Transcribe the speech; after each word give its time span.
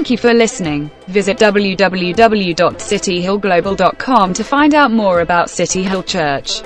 Thank 0.00 0.08
you 0.08 0.16
for 0.16 0.32
listening. 0.32 0.90
Visit 1.08 1.36
www.cityhillglobal.com 1.36 4.32
to 4.32 4.42
find 4.42 4.72
out 4.72 4.90
more 4.90 5.20
about 5.20 5.50
City 5.50 5.82
Hill 5.82 6.02
Church. 6.02 6.62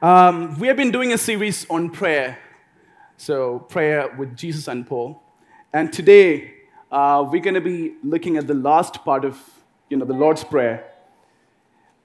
Um, 0.00 0.56
we 0.60 0.68
have 0.68 0.76
been 0.76 0.92
doing 0.92 1.12
a 1.12 1.18
series 1.18 1.66
on 1.68 1.90
prayer. 1.90 2.38
So, 3.16 3.58
prayer 3.58 4.14
with 4.16 4.36
Jesus 4.36 4.68
and 4.68 4.86
Paul. 4.86 5.20
And 5.72 5.92
today, 5.92 6.54
uh, 6.92 7.26
we're 7.28 7.42
going 7.42 7.54
to 7.54 7.60
be 7.60 7.94
looking 8.04 8.36
at 8.36 8.46
the 8.46 8.54
last 8.54 9.04
part 9.04 9.24
of 9.24 9.36
you 9.88 9.96
know, 9.96 10.04
the 10.04 10.14
Lord's 10.14 10.44
Prayer. 10.44 10.92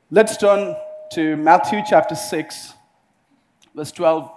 Let's 0.10 0.36
turn 0.36 0.76
to 1.12 1.38
Matthew 1.38 1.84
chapter 1.88 2.16
6, 2.16 2.74
verse 3.76 3.91
12. 3.91 4.33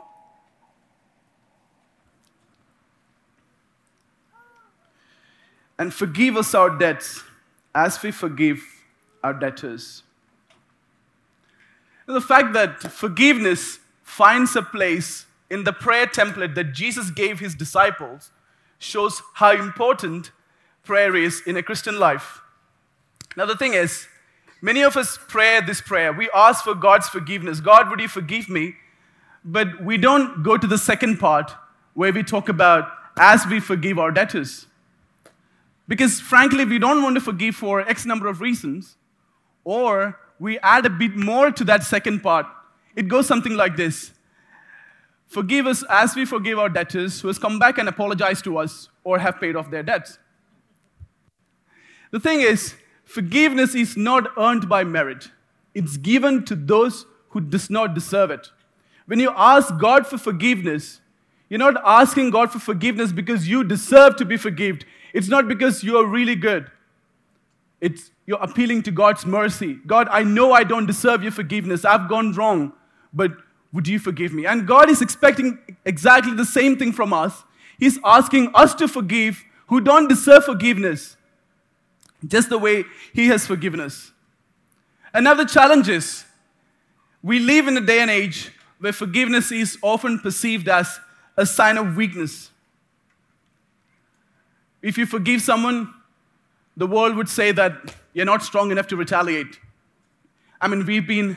And 5.79 5.93
forgive 5.93 6.37
us 6.37 6.55
our 6.55 6.71
debts 6.71 7.23
as 7.75 8.03
we 8.03 8.11
forgive 8.11 8.63
our 9.23 9.35
debtors. 9.35 10.03
The 12.07 12.21
fact 12.21 12.53
that 12.55 12.81
forgiveness 12.81 13.79
finds 14.03 14.55
a 14.57 14.63
place 14.63 15.27
in 15.51 15.65
the 15.65 15.73
prayer 15.73 16.07
template 16.07 16.55
that 16.55 16.73
Jesus 16.73 17.11
gave 17.11 17.41
his 17.41 17.55
disciples 17.55 18.31
shows 18.79 19.23
how 19.35 19.53
important 19.53 20.31
prayer 20.85 21.17
is 21.17 21.43
in 21.47 21.57
a 21.57 21.63
Christian 21.63 21.99
life. 21.99 22.41
Now, 23.37 23.47
the 23.47 23.57
thing 23.57 23.75
is, 23.75 24.07
many 24.63 24.83
of 24.83 24.97
us 24.97 25.19
pray 25.29 25.61
this 25.61 25.81
prayer. 25.81 26.13
We 26.13 26.31
ask 26.35 26.65
for 26.65 26.75
God's 26.75 27.09
forgiveness 27.09 27.61
God, 27.61 27.91
would 27.91 28.01
you 28.01 28.09
forgive 28.09 28.49
me? 28.49 28.77
But 29.45 29.83
we 29.83 29.97
don't 29.97 30.43
go 30.43 30.57
to 30.57 30.67
the 30.67 30.79
second 30.79 31.19
part 31.19 31.53
where 31.95 32.13
we 32.13 32.23
talk 32.23 32.49
about 32.49 32.91
as 33.17 33.47
we 33.47 33.61
forgive 33.61 33.99
our 33.99 34.11
debtors. 34.11 34.67
Because 35.89 36.21
frankly, 36.21 36.65
we 36.65 36.79
don't 36.79 37.03
want 37.03 37.15
to 37.15 37.21
forgive 37.21 37.55
for 37.55 37.81
X 37.89 38.05
number 38.05 38.27
of 38.27 38.41
reasons, 38.41 38.97
or 39.65 40.19
we 40.39 40.59
add 40.59 40.85
a 40.87 40.91
bit 40.91 41.17
more 41.17 41.51
to 41.51 41.65
that 41.65 41.85
second 41.85 42.23
part. 42.23 42.47
It 42.95 43.09
goes 43.09 43.27
something 43.27 43.55
like 43.55 43.77
this 43.77 44.13
Forgive 45.27 45.67
us 45.67 45.85
as 45.91 46.15
we 46.15 46.25
forgive 46.25 46.59
our 46.59 46.69
debtors 46.69 47.21
who 47.21 47.29
has 47.29 47.39
come 47.39 47.59
back 47.59 47.79
and 47.79 47.89
apologized 47.89 48.45
to 48.45 48.59
us 48.59 48.89
or 49.05 49.19
have 49.19 49.41
paid 49.41 49.57
off 49.57 49.71
their 49.71 49.83
debts. 49.83 50.19
The 52.13 52.21
thing 52.21 52.41
is, 52.41 52.75
forgiveness 53.05 53.75
is 53.75 53.97
not 53.97 54.31
earned 54.39 54.69
by 54.69 54.85
merit, 54.85 55.31
it's 55.75 55.97
given 55.97 56.45
to 56.45 56.55
those 56.55 57.07
who 57.31 57.41
does 57.41 57.69
not 57.69 57.95
deserve 57.95 58.31
it. 58.31 58.49
When 59.07 59.21
you 59.21 59.33
ask 59.37 59.77
God 59.79 60.07
for 60.07 60.19
forgiveness, 60.19 61.01
you're 61.49 61.59
not 61.59 61.77
asking 61.85 62.31
God 62.31 62.51
for 62.51 62.59
forgiveness 62.59 63.13
because 63.13 63.49
you 63.49 63.63
deserve 63.63 64.17
to 64.17 64.25
be 64.25 64.37
forgiven. 64.37 64.83
It's 65.17 65.29
not 65.29 65.49
because 65.49 65.83
you're 65.83 66.07
really 66.07 66.35
good. 66.35 66.71
It's 67.81 68.11
you're 68.27 68.43
appealing 68.43 68.83
to 68.83 68.91
God's 68.91 69.25
mercy. 69.25 69.79
God, 69.87 70.09
I 70.11 70.23
know 70.25 70.53
I 70.53 70.63
don't 70.63 70.85
deserve 70.85 71.23
your 71.23 71.33
forgiveness. 71.33 71.87
I've 71.87 72.07
gone 72.07 72.33
wrong, 72.33 72.75
but 73.15 73.33
would 73.73 73.89
you 73.89 73.99
forgive 73.99 74.35
me? 74.35 74.45
And 74.45 74.67
God 74.67 74.91
is 74.91 75.01
expecting 75.01 75.59
exactly 75.87 76.35
the 76.35 76.45
same 76.45 76.77
thing 76.77 76.93
from 76.93 77.15
us. 77.15 77.45
He's 77.79 77.99
asking 78.05 78.51
us 78.55 78.75
to 78.75 78.87
forgive 78.89 79.43
who 79.69 79.81
don't 79.81 80.07
deserve 80.07 80.45
forgiveness, 80.45 81.17
just 82.27 82.51
the 82.51 82.59
way 82.59 82.85
He 83.15 83.29
has 83.29 83.47
forgiven 83.47 83.81
us. 83.81 84.13
Another 85.15 85.47
challenge 85.47 85.89
is 85.89 86.27
we 87.23 87.39
live 87.39 87.69
in 87.69 87.77
a 87.79 87.81
day 87.81 88.01
and 88.01 88.11
age 88.11 88.53
where 88.81 88.93
forgiveness 88.93 89.51
is 89.51 89.79
often 89.81 90.19
perceived 90.19 90.69
as 90.69 91.01
a 91.39 91.47
sign 91.47 91.79
of 91.79 91.97
weakness. 91.97 92.51
If 94.87 94.97
you 94.97 95.05
forgive 95.05 95.43
someone, 95.43 95.93
the 96.77 96.87
world 96.87 97.17
would 97.17 97.29
say 97.29 97.51
that 97.51 97.93
you're 98.13 98.25
not 98.25 98.45
strong 98.45 98.71
enough 98.71 98.87
to 98.87 98.97
retaliate. 98.97 99.59
I 100.61 100.69
mean, 100.69 100.87
we've 100.87 101.09
been 101.09 101.37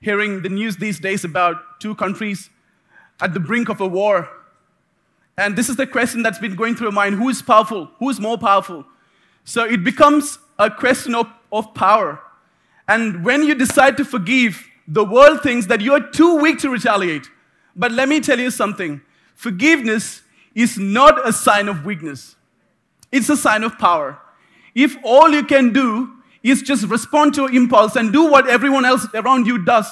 hearing 0.00 0.42
the 0.42 0.48
news 0.48 0.76
these 0.76 1.00
days 1.00 1.24
about 1.24 1.80
two 1.80 1.96
countries 1.96 2.50
at 3.20 3.34
the 3.34 3.40
brink 3.40 3.68
of 3.68 3.80
a 3.80 3.86
war. 3.88 4.28
And 5.36 5.56
this 5.56 5.68
is 5.68 5.74
the 5.74 5.88
question 5.88 6.22
that's 6.22 6.38
been 6.38 6.54
going 6.54 6.76
through 6.76 6.92
my 6.92 7.06
mind 7.10 7.16
who 7.16 7.28
is 7.28 7.42
powerful? 7.42 7.90
Who 7.98 8.10
is 8.10 8.20
more 8.20 8.38
powerful? 8.38 8.84
So 9.42 9.64
it 9.64 9.82
becomes 9.82 10.38
a 10.56 10.70
question 10.70 11.16
of, 11.16 11.26
of 11.50 11.74
power. 11.74 12.20
And 12.86 13.24
when 13.24 13.42
you 13.42 13.56
decide 13.56 13.96
to 13.96 14.04
forgive, 14.04 14.68
the 14.86 15.04
world 15.04 15.42
thinks 15.42 15.66
that 15.66 15.80
you're 15.80 16.12
too 16.12 16.36
weak 16.36 16.60
to 16.60 16.70
retaliate. 16.70 17.28
But 17.74 17.90
let 17.90 18.08
me 18.08 18.20
tell 18.20 18.38
you 18.38 18.52
something 18.52 19.00
forgiveness 19.34 20.22
is 20.54 20.78
not 20.78 21.26
a 21.26 21.32
sign 21.32 21.66
of 21.66 21.84
weakness, 21.84 22.36
it's 23.14 23.28
a 23.28 23.36
sign 23.36 23.62
of 23.62 23.78
power. 23.78 24.18
If 24.74 24.96
all 25.04 25.30
you 25.30 25.44
can 25.44 25.72
do 25.72 26.12
is 26.42 26.62
just 26.62 26.84
respond 26.88 27.32
to 27.34 27.46
impulse 27.46 27.94
and 27.94 28.12
do 28.12 28.28
what 28.28 28.48
everyone 28.48 28.84
else 28.84 29.06
around 29.14 29.46
you 29.46 29.64
does, 29.64 29.86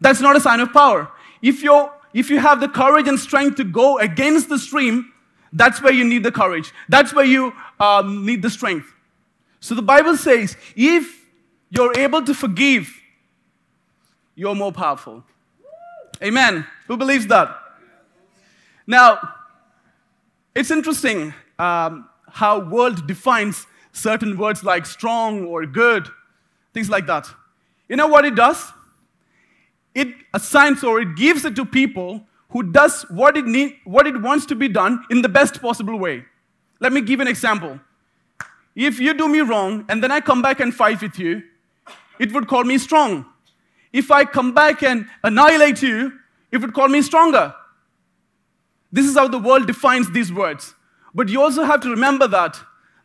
that's 0.00 0.20
not 0.20 0.36
a 0.36 0.40
sign 0.40 0.60
of 0.60 0.72
power. 0.72 1.10
If, 1.42 1.64
you 1.64 1.90
if 2.14 2.30
you 2.30 2.38
have 2.38 2.60
the 2.60 2.68
courage 2.68 3.08
and 3.08 3.18
strength 3.18 3.56
to 3.56 3.64
go 3.64 3.98
against 3.98 4.48
the 4.48 4.58
stream, 4.58 5.12
that's 5.52 5.82
where 5.82 5.92
you 5.92 6.04
need 6.04 6.22
the 6.22 6.30
courage. 6.30 6.72
That's 6.88 7.12
where 7.12 7.24
you 7.24 7.52
um, 7.80 8.24
need 8.24 8.40
the 8.40 8.50
strength. 8.50 8.86
So 9.58 9.74
the 9.74 9.82
Bible 9.82 10.16
says 10.16 10.56
if 10.76 11.26
you're 11.70 11.98
able 11.98 12.22
to 12.22 12.34
forgive, 12.34 12.88
you're 14.36 14.54
more 14.54 14.72
powerful. 14.72 15.24
Amen. 16.22 16.64
Who 16.86 16.96
believes 16.96 17.26
that? 17.26 17.56
Now, 18.86 19.18
it's 20.54 20.70
interesting 20.70 21.34
um, 21.58 22.08
how 22.34 22.58
world 22.58 23.06
defines 23.06 23.64
certain 23.92 24.36
words 24.36 24.64
like 24.64 24.84
strong 24.84 25.44
or 25.44 25.64
good, 25.66 26.08
things 26.72 26.90
like 26.90 27.06
that. 27.06 27.28
You 27.88 27.94
know 27.94 28.08
what 28.08 28.24
it 28.24 28.34
does? 28.34 28.72
It 29.94 30.08
assigns 30.34 30.82
or 30.82 31.00
it 31.00 31.14
gives 31.14 31.44
it 31.44 31.54
to 31.54 31.64
people 31.64 32.26
who 32.50 32.64
does 32.72 33.02
what 33.08 33.36
it 33.36 33.46
need, 33.46 33.76
what 33.84 34.08
it 34.08 34.20
wants 34.20 34.46
to 34.46 34.56
be 34.56 34.66
done 34.66 35.04
in 35.10 35.22
the 35.22 35.28
best 35.28 35.62
possible 35.62 35.96
way. 35.96 36.24
Let 36.80 36.92
me 36.92 37.02
give 37.02 37.20
an 37.20 37.28
example. 37.28 37.78
If 38.74 38.98
you 38.98 39.14
do 39.14 39.28
me 39.28 39.38
wrong 39.38 39.84
and 39.88 40.02
then 40.02 40.10
I 40.10 40.20
come 40.20 40.42
back 40.42 40.58
and 40.58 40.74
fight 40.74 41.02
with 41.02 41.16
you, 41.20 41.44
it 42.18 42.32
would 42.32 42.48
call 42.48 42.64
me 42.64 42.78
strong. 42.78 43.26
If 43.92 44.10
I 44.10 44.24
come 44.24 44.52
back 44.52 44.82
and 44.82 45.06
annihilate 45.22 45.82
you, 45.82 46.12
it 46.50 46.58
would 46.58 46.74
call 46.74 46.88
me 46.88 47.00
stronger. 47.00 47.54
This 48.90 49.06
is 49.06 49.16
how 49.16 49.28
the 49.28 49.38
world 49.38 49.68
defines 49.68 50.10
these 50.10 50.32
words. 50.32 50.74
But 51.14 51.28
you 51.28 51.42
also 51.42 51.62
have 51.62 51.80
to 51.82 51.90
remember 51.90 52.26
that 52.28 52.60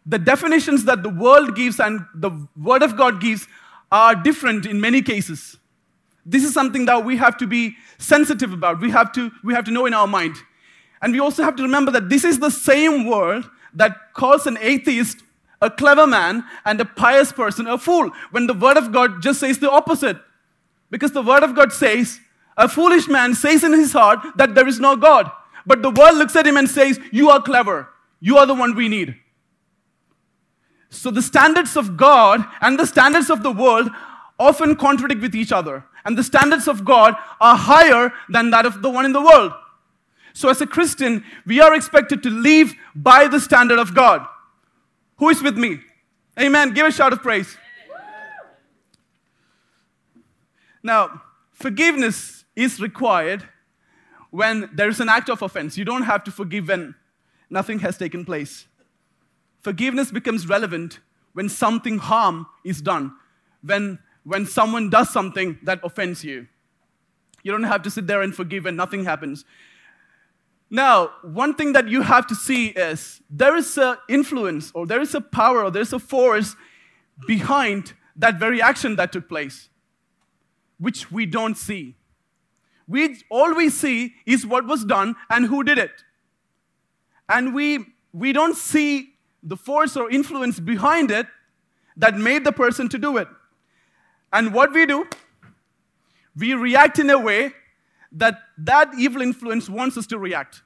the 0.05 0.17
definitions 0.17 0.85
that 0.85 1.03
the 1.03 1.09
world 1.09 1.55
gives 1.55 1.79
and 1.79 2.05
the 2.15 2.31
Word 2.57 2.81
of 2.81 2.97
God 2.97 3.21
gives 3.21 3.47
are 3.91 4.15
different 4.15 4.65
in 4.65 4.81
many 4.81 5.01
cases. 5.01 5.57
This 6.25 6.43
is 6.43 6.53
something 6.53 6.85
that 6.85 7.05
we 7.05 7.17
have 7.17 7.37
to 7.37 7.47
be 7.47 7.75
sensitive 7.97 8.53
about. 8.53 8.81
We 8.81 8.91
have 8.91 9.11
to, 9.13 9.31
we 9.43 9.53
have 9.53 9.65
to 9.65 9.71
know 9.71 9.85
in 9.85 9.93
our 9.93 10.07
mind. 10.07 10.35
And 11.01 11.13
we 11.13 11.19
also 11.19 11.43
have 11.43 11.55
to 11.57 11.63
remember 11.63 11.91
that 11.91 12.09
this 12.09 12.23
is 12.23 12.39
the 12.39 12.49
same 12.49 13.05
world 13.05 13.49
that 13.73 14.13
calls 14.13 14.47
an 14.47 14.57
atheist 14.59 15.23
a 15.61 15.69
clever 15.69 16.07
man 16.07 16.45
and 16.65 16.79
a 16.79 16.85
pious 16.85 17.31
person 17.31 17.67
a 17.67 17.77
fool, 17.77 18.09
when 18.31 18.47
the 18.47 18.53
Word 18.53 18.77
of 18.77 18.91
God 18.91 19.21
just 19.21 19.39
says 19.41 19.59
the 19.59 19.69
opposite. 19.69 20.17
Because 20.89 21.11
the 21.11 21.21
Word 21.21 21.43
of 21.43 21.55
God 21.55 21.73
says, 21.73 22.19
a 22.57 22.67
foolish 22.67 23.07
man 23.07 23.35
says 23.35 23.63
in 23.63 23.73
his 23.73 23.93
heart 23.93 24.19
that 24.35 24.55
there 24.55 24.67
is 24.67 24.79
no 24.79 24.95
God. 24.95 25.31
But 25.65 25.81
the 25.81 25.91
world 25.91 26.17
looks 26.17 26.35
at 26.35 26.47
him 26.47 26.57
and 26.57 26.69
says, 26.69 26.99
You 27.11 27.29
are 27.29 27.41
clever. 27.41 27.87
You 28.19 28.37
are 28.37 28.45
the 28.45 28.53
one 28.55 28.75
we 28.75 28.89
need. 28.89 29.15
So 30.89 31.11
the 31.11 31.21
standards 31.21 31.77
of 31.77 31.97
God 31.97 32.43
and 32.61 32.79
the 32.79 32.87
standards 32.87 33.29
of 33.29 33.43
the 33.43 33.51
world 33.51 33.89
often 34.39 34.75
contradict 34.75 35.21
with 35.21 35.35
each 35.35 35.51
other. 35.51 35.85
And 36.05 36.17
the 36.17 36.23
standards 36.23 36.67
of 36.67 36.85
God 36.85 37.15
are 37.39 37.55
higher 37.55 38.11
than 38.29 38.49
that 38.51 38.65
of 38.65 38.81
the 38.81 38.89
one 38.89 39.05
in 39.05 39.13
the 39.13 39.21
world. 39.21 39.53
So 40.33 40.49
as 40.49 40.61
a 40.61 40.67
Christian, 40.67 41.23
we 41.45 41.59
are 41.59 41.75
expected 41.75 42.23
to 42.23 42.29
live 42.29 42.73
by 42.95 43.27
the 43.27 43.39
standard 43.39 43.79
of 43.79 43.93
God. 43.93 44.25
Who 45.17 45.29
is 45.29 45.43
with 45.43 45.57
me? 45.57 45.79
Amen. 46.39 46.73
Give 46.73 46.85
a 46.85 46.91
shout 46.91 47.13
of 47.13 47.21
praise. 47.21 47.57
Now, 50.81 51.21
forgiveness 51.51 52.45
is 52.55 52.79
required 52.79 53.47
when 54.31 54.69
there 54.73 54.87
is 54.87 54.99
an 54.99 55.09
act 55.09 55.29
of 55.29 55.41
offense. 55.41 55.77
You 55.77 55.83
don't 55.83 56.03
have 56.03 56.23
to 56.23 56.31
forgive 56.31 56.69
when 56.69 56.95
nothing 57.49 57.79
has 57.79 57.97
taken 57.97 58.25
place. 58.25 58.67
Forgiveness 59.61 60.11
becomes 60.11 60.47
relevant 60.47 60.99
when 61.33 61.49
something 61.49 61.97
harm 61.97 62.47
is 62.63 62.81
done, 62.81 63.13
when, 63.61 63.99
when 64.23 64.45
someone 64.45 64.89
does 64.89 65.09
something 65.09 65.57
that 65.63 65.79
offends 65.83 66.23
you. 66.23 66.47
You 67.43 67.51
don't 67.51 67.63
have 67.63 67.83
to 67.83 67.91
sit 67.91 68.07
there 68.07 68.21
and 68.21 68.35
forgive 68.35 68.65
and 68.65 68.75
nothing 68.75 69.05
happens. 69.05 69.45
Now, 70.69 71.11
one 71.23 71.55
thing 71.55 71.73
that 71.73 71.87
you 71.87 72.01
have 72.01 72.27
to 72.27 72.35
see 72.35 72.67
is 72.67 73.21
there 73.29 73.55
is 73.55 73.77
an 73.77 73.97
influence, 74.07 74.71
or 74.75 74.85
there 74.85 75.01
is 75.01 75.15
a 75.15 75.21
power, 75.21 75.63
or 75.63 75.71
there's 75.71 75.93
a 75.93 75.99
force 75.99 76.55
behind 77.25 77.93
that 78.15 78.37
very 78.39 78.61
action 78.61 78.95
that 78.97 79.11
took 79.11 79.27
place, 79.27 79.69
which 80.77 81.11
we 81.11 81.25
don't 81.25 81.57
see. 81.57 81.95
We 82.87 83.17
all 83.29 83.55
we 83.55 83.69
see 83.69 84.15
is 84.25 84.45
what 84.45 84.65
was 84.65 84.85
done 84.85 85.15
and 85.29 85.45
who 85.45 85.63
did 85.63 85.77
it. 85.77 86.03
And 87.29 87.53
we 87.53 87.85
we 88.11 88.33
don't 88.33 88.57
see 88.57 89.13
the 89.43 89.55
force 89.55 89.95
or 89.95 90.09
influence 90.11 90.59
behind 90.59 91.11
it 91.11 91.27
that 91.95 92.17
made 92.17 92.43
the 92.43 92.51
person 92.51 92.89
to 92.89 92.97
do 92.97 93.17
it. 93.17 93.27
And 94.33 94.53
what 94.53 94.73
we 94.73 94.85
do, 94.85 95.07
we 96.35 96.53
react 96.53 96.99
in 96.99 97.09
a 97.09 97.19
way 97.19 97.53
that 98.11 98.39
that 98.57 98.91
evil 98.97 99.21
influence 99.21 99.69
wants 99.69 99.97
us 99.97 100.07
to 100.07 100.17
react. 100.17 100.63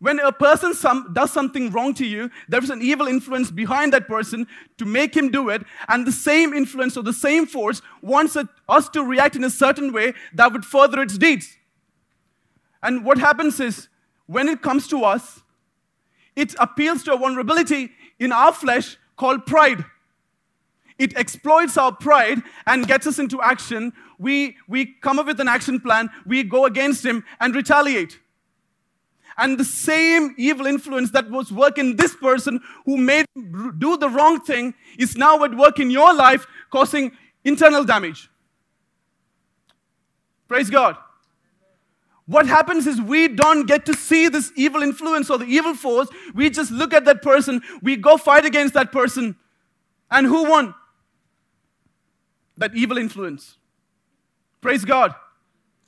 When 0.00 0.20
a 0.20 0.30
person 0.30 0.74
some, 0.74 1.12
does 1.12 1.32
something 1.32 1.72
wrong 1.72 1.92
to 1.94 2.06
you, 2.06 2.30
there 2.48 2.62
is 2.62 2.70
an 2.70 2.80
evil 2.80 3.08
influence 3.08 3.50
behind 3.50 3.92
that 3.92 4.06
person 4.06 4.46
to 4.76 4.84
make 4.84 5.16
him 5.16 5.30
do 5.30 5.48
it, 5.48 5.64
and 5.88 6.06
the 6.06 6.12
same 6.12 6.54
influence 6.54 6.96
or 6.96 7.02
the 7.02 7.12
same 7.12 7.46
force 7.46 7.82
wants 8.00 8.36
us 8.68 8.88
to 8.90 9.02
react 9.02 9.34
in 9.34 9.42
a 9.42 9.50
certain 9.50 9.92
way 9.92 10.14
that 10.32 10.52
would 10.52 10.64
further 10.64 11.02
its 11.02 11.18
deeds. 11.18 11.56
And 12.80 13.04
what 13.04 13.18
happens 13.18 13.58
is, 13.58 13.88
when 14.28 14.46
it 14.46 14.62
comes 14.62 14.86
to 14.88 15.02
us, 15.04 15.40
it 16.36 16.54
appeals 16.60 17.02
to 17.04 17.14
a 17.14 17.18
vulnerability 17.18 17.90
in 18.20 18.30
our 18.30 18.52
flesh 18.52 18.96
called 19.16 19.44
pride. 19.46 19.84
It 20.98 21.16
exploits 21.16 21.76
our 21.76 21.92
pride 21.92 22.42
and 22.66 22.86
gets 22.86 23.06
us 23.06 23.18
into 23.18 23.40
action. 23.40 23.92
We, 24.18 24.56
we 24.68 24.86
come 25.00 25.18
up 25.18 25.26
with 25.26 25.40
an 25.40 25.48
action 25.48 25.80
plan, 25.80 26.10
we 26.26 26.44
go 26.44 26.66
against 26.66 27.04
him 27.04 27.24
and 27.40 27.54
retaliate. 27.54 28.20
And 29.38 29.56
the 29.56 29.64
same 29.64 30.34
evil 30.36 30.66
influence 30.66 31.12
that 31.12 31.30
was 31.30 31.50
working 31.50 31.96
this 31.96 32.14
person 32.14 32.60
who 32.84 32.96
made 32.96 33.24
do 33.78 33.96
the 33.96 34.10
wrong 34.10 34.40
thing 34.40 34.74
is 34.98 35.16
now 35.16 35.42
at 35.44 35.56
work 35.56 35.78
in 35.78 35.90
your 35.90 36.12
life, 36.12 36.44
causing 36.70 37.12
internal 37.44 37.84
damage. 37.84 38.28
Praise 40.48 40.68
God. 40.68 40.96
What 42.28 42.46
happens 42.46 42.86
is 42.86 43.00
we 43.00 43.26
don't 43.26 43.66
get 43.66 43.86
to 43.86 43.94
see 43.94 44.28
this 44.28 44.52
evil 44.54 44.82
influence 44.82 45.30
or 45.30 45.38
the 45.38 45.46
evil 45.46 45.74
force. 45.74 46.08
We 46.34 46.50
just 46.50 46.70
look 46.70 46.92
at 46.92 47.06
that 47.06 47.22
person, 47.22 47.62
we 47.80 47.96
go 47.96 48.18
fight 48.18 48.44
against 48.44 48.74
that 48.74 48.92
person. 48.92 49.34
And 50.10 50.26
who 50.26 50.44
won? 50.48 50.74
That 52.58 52.74
evil 52.74 52.98
influence. 52.98 53.56
Praise 54.60 54.84
God. 54.84 55.14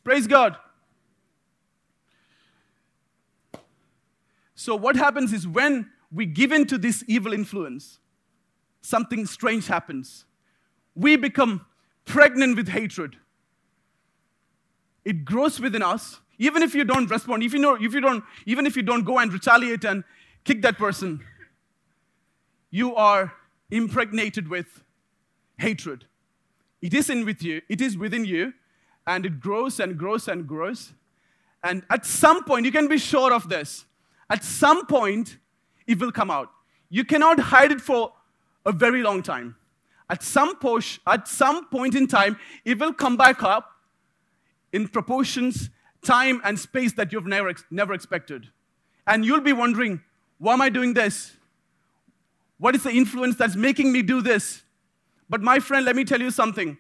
Praise 0.03 0.27
God. 0.27 0.57
So, 4.55 4.77
what 4.77 4.97
happens 4.97 5.35
is 5.35 5.47
when 5.47 5.91
we 6.11 6.25
give 6.25 6.53
in 6.53 6.67
to 6.69 6.79
this 6.79 7.05
evil 7.07 7.35
influence, 7.35 7.99
something 8.81 9.27
strange 9.27 9.67
happens. 9.67 10.25
We 10.95 11.17
become 11.17 11.67
pregnant 12.07 12.57
with 12.57 12.69
hatred. 12.69 13.17
It 15.05 15.25
grows 15.25 15.61
within 15.61 15.83
us, 15.83 16.21
even 16.41 16.65
if 16.65 16.75
you 16.75 16.83
don't 16.83 17.09
respond, 17.09 17.45
if 17.45 17.53
you 17.53 17.61
know, 17.61 17.75
if 17.75 17.95
you 17.95 18.01
don't, 18.01 18.25
even 18.47 18.67
if 18.67 18.75
you 18.75 18.83
don't 18.83 19.05
go 19.05 19.19
and 19.19 19.33
retaliate 19.33 19.85
and 19.85 20.03
kick 20.43 20.63
that 20.63 20.77
person, 20.77 21.25
you 22.71 22.97
are 22.97 23.33
impregnated 23.71 24.49
with 24.49 24.83
hatred. 25.59 26.07
It 26.83 26.95
is 26.95 27.11
in 27.11 27.25
with 27.25 27.43
you, 27.43 27.63
it 27.69 27.81
is 27.81 27.97
within 27.97 28.25
you, 28.25 28.55
and 29.07 29.25
it 29.25 29.39
grows 29.39 29.79
and 29.79 29.97
grows 29.97 30.27
and 30.27 30.49
grows. 30.49 30.93
And 31.63 31.85
at 31.91 32.07
some 32.07 32.43
point, 32.45 32.65
you 32.65 32.73
can 32.73 32.89
be 32.89 32.99
sure 32.99 33.33
of 33.33 33.49
this 33.49 33.85
at 34.31 34.45
some 34.45 34.87
point, 34.87 35.39
it 35.87 35.99
will 35.99 36.13
come 36.13 36.31
out. 36.31 36.51
You 36.89 37.05
cannot 37.05 37.41
hide 37.41 37.73
it 37.73 37.81
for 37.81 38.13
a 38.65 38.71
very 38.71 39.03
long 39.03 39.23
time. 39.23 39.57
At 40.09 40.23
some, 40.23 40.57
push, 40.57 41.01
at 41.07 41.27
some 41.27 41.67
point 41.69 41.97
in 41.97 42.07
time, 42.07 42.39
it 42.65 42.79
will 42.79 42.95
come 42.95 43.17
back 43.17 43.43
up 43.43 43.71
in 44.73 44.89
proportions, 44.89 45.71
time, 46.03 46.41
and 46.45 46.59
space 46.59 46.93
that 46.95 47.13
you've 47.13 47.27
never, 47.27 47.55
never 47.71 47.93
expected. 47.93 48.49
And 49.07 49.25
you'll 49.25 49.41
be 49.41 49.53
wondering, 49.53 50.03
why 50.39 50.55
am 50.55 50.61
I 50.61 50.69
doing 50.69 50.95
this? 50.95 51.37
What 52.59 52.75
is 52.75 52.83
the 52.83 52.91
influence 52.91 53.37
that's 53.37 53.57
making 53.57 53.93
me 53.93 54.03
do 54.03 54.21
this? 54.21 54.63
But 55.29 55.43
my 55.43 55.59
friend, 55.59 55.85
let 55.85 55.97
me 55.97 56.05
tell 56.05 56.21
you 56.21 56.31
something. 56.31 56.79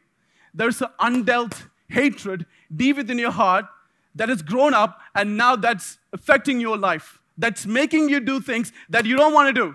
There's 0.52 0.82
an 0.82 0.88
undealt 1.00 1.68
hatred 1.88 2.46
deep 2.74 2.96
within 2.96 3.18
your 3.18 3.30
heart 3.30 3.66
that 4.14 4.28
has 4.28 4.42
grown 4.42 4.74
up 4.74 5.00
and 5.14 5.36
now 5.36 5.56
that's 5.56 5.98
affecting 6.12 6.60
your 6.60 6.76
life 6.76 7.20
that's 7.40 7.64
making 7.66 8.10
you 8.10 8.20
do 8.20 8.40
things 8.40 8.70
that 8.90 9.06
you 9.06 9.16
don't 9.16 9.32
want 9.32 9.48
to 9.48 9.52
do. 9.52 9.74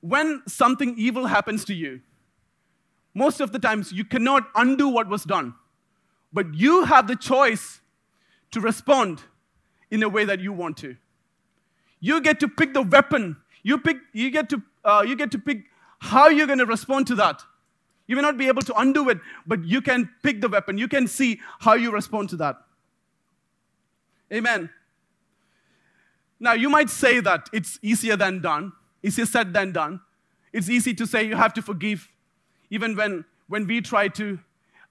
When 0.00 0.42
something 0.46 0.94
evil 0.98 1.26
happens 1.26 1.64
to 1.66 1.74
you, 1.74 2.00
most 3.14 3.40
of 3.40 3.52
the 3.52 3.58
times 3.58 3.92
you 3.92 4.04
cannot 4.04 4.48
undo 4.54 4.88
what 4.88 5.08
was 5.08 5.24
done, 5.24 5.54
but 6.32 6.54
you 6.54 6.84
have 6.84 7.06
the 7.06 7.16
choice 7.16 7.80
to 8.50 8.60
respond 8.60 9.22
in 9.90 10.02
a 10.02 10.08
way 10.08 10.24
that 10.24 10.40
you 10.40 10.52
want 10.52 10.76
to. 10.78 10.96
You 12.00 12.20
get 12.20 12.40
to 12.40 12.48
pick 12.48 12.74
the 12.74 12.82
weapon. 12.82 13.36
You, 13.62 13.78
pick, 13.78 13.98
you, 14.12 14.30
get, 14.30 14.48
to, 14.50 14.62
uh, 14.84 15.04
you 15.06 15.16
get 15.16 15.30
to 15.32 15.38
pick 15.38 15.64
how 15.98 16.28
you're 16.28 16.46
going 16.46 16.60
to 16.60 16.66
respond 16.66 17.06
to 17.08 17.14
that. 17.16 17.42
You 18.06 18.16
may 18.16 18.22
not 18.22 18.38
be 18.38 18.48
able 18.48 18.62
to 18.62 18.74
undo 18.78 19.08
it, 19.10 19.18
but 19.46 19.64
you 19.64 19.82
can 19.82 20.08
pick 20.22 20.40
the 20.40 20.48
weapon. 20.48 20.78
You 20.78 20.88
can 20.88 21.06
see 21.06 21.40
how 21.60 21.74
you 21.74 21.90
respond 21.90 22.30
to 22.30 22.36
that. 22.36 22.56
Amen. 24.32 24.70
Now, 26.40 26.52
you 26.52 26.70
might 26.70 26.88
say 26.88 27.20
that 27.20 27.48
it's 27.52 27.78
easier 27.82 28.16
than 28.16 28.40
done, 28.40 28.72
easier 29.02 29.26
said 29.26 29.52
than 29.52 29.72
done. 29.72 30.00
It's 30.52 30.70
easy 30.70 30.94
to 30.94 31.06
say 31.06 31.24
you 31.24 31.36
have 31.36 31.52
to 31.54 31.62
forgive, 31.62 32.08
even 32.70 32.96
when, 32.96 33.24
when 33.48 33.66
we 33.66 33.80
try 33.80 34.08
to 34.08 34.38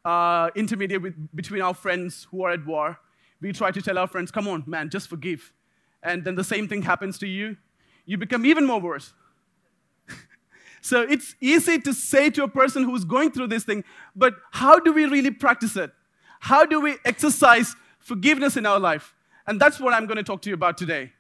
uh, 0.07 0.50
intermediate 0.56 1.01
with, 1.01 1.15
between 1.35 1.62
our 1.62 1.74
friends 1.74 2.27
who 2.31 2.44
are 2.44 2.51
at 2.51 2.65
war. 2.65 2.97
We 3.41 3.51
try 3.51 3.71
to 3.71 3.81
tell 3.81 3.97
our 3.97 4.07
friends, 4.07 4.31
come 4.31 4.47
on, 4.47 4.63
man, 4.65 4.89
just 4.89 5.09
forgive. 5.09 5.51
And 6.01 6.24
then 6.24 6.35
the 6.35 6.45
same 6.45 6.68
thing 6.68 6.81
happens 6.81 7.18
to 7.19 7.27
you. 7.27 7.57
You 8.06 8.18
become 8.18 8.45
even 8.45 8.65
more 8.65 8.79
worse. 8.79 9.13
so 10.81 11.01
it's 11.01 11.35
easy 11.41 11.77
to 11.79 11.94
say 11.94 12.29
to 12.31 12.44
a 12.44 12.47
person 12.47 12.83
who's 12.83 13.03
going 13.03 13.31
through 13.31 13.47
this 13.47 13.65
thing, 13.65 13.83
but 14.15 14.35
how 14.51 14.80
do 14.80 14.94
we 14.94 15.06
really 15.06 15.31
practice 15.31 15.75
it? 15.75 15.91
How 16.39 16.65
do 16.65 16.80
we 16.80 16.95
exercise 17.03 17.75
forgiveness 18.00 18.56
in 18.56 18.65
our 18.65 18.80
life? 18.80 19.13
And 19.45 19.59
that's 19.59 19.77
what 19.80 19.94
I'm 19.94 20.06
going 20.06 20.18
to 20.18 20.23
talk 20.23 20.41
to 20.44 20.50
you 20.50 20.53
about 20.53 20.77
today. 20.77 21.12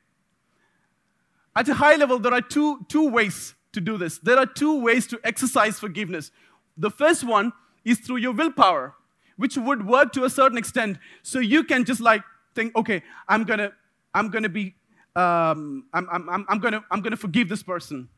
At 1.55 1.67
a 1.67 1.73
high 1.73 1.95
level, 1.95 2.19
there 2.19 2.33
are 2.33 2.41
two, 2.41 2.85
two 2.87 3.09
ways 3.09 3.53
to 3.77 3.81
do 3.81 3.97
this. 3.97 4.17
There 4.17 4.37
are 4.37 4.45
two 4.45 4.81
ways 4.81 5.07
to 5.07 5.19
exercise 5.23 5.79
forgiveness. 5.79 6.31
The 6.77 6.89
first 6.89 7.23
one 7.23 7.53
is 7.85 7.99
through 7.99 8.17
your 8.17 8.33
willpower, 8.33 8.95
which 9.37 9.57
would 9.57 9.85
work 9.85 10.11
to 10.13 10.25
a 10.25 10.29
certain 10.29 10.57
extent. 10.57 10.97
So 11.23 11.39
you 11.39 11.63
can 11.63 11.85
just 11.85 12.01
like 12.01 12.23
think, 12.55 12.75
okay, 12.75 13.03
I'm 13.27 13.43
gonna, 13.43 13.71
I'm 14.13 14.29
gonna 14.29 14.49
be, 14.49 14.75
um, 15.15 15.85
I'm, 15.93 16.07
I'm, 16.11 16.45
I'm, 16.49 16.59
gonna, 16.59 16.83
I'm 16.91 17.01
gonna 17.01 17.17
forgive 17.17 17.49
this 17.49 17.63
person. 17.63 18.09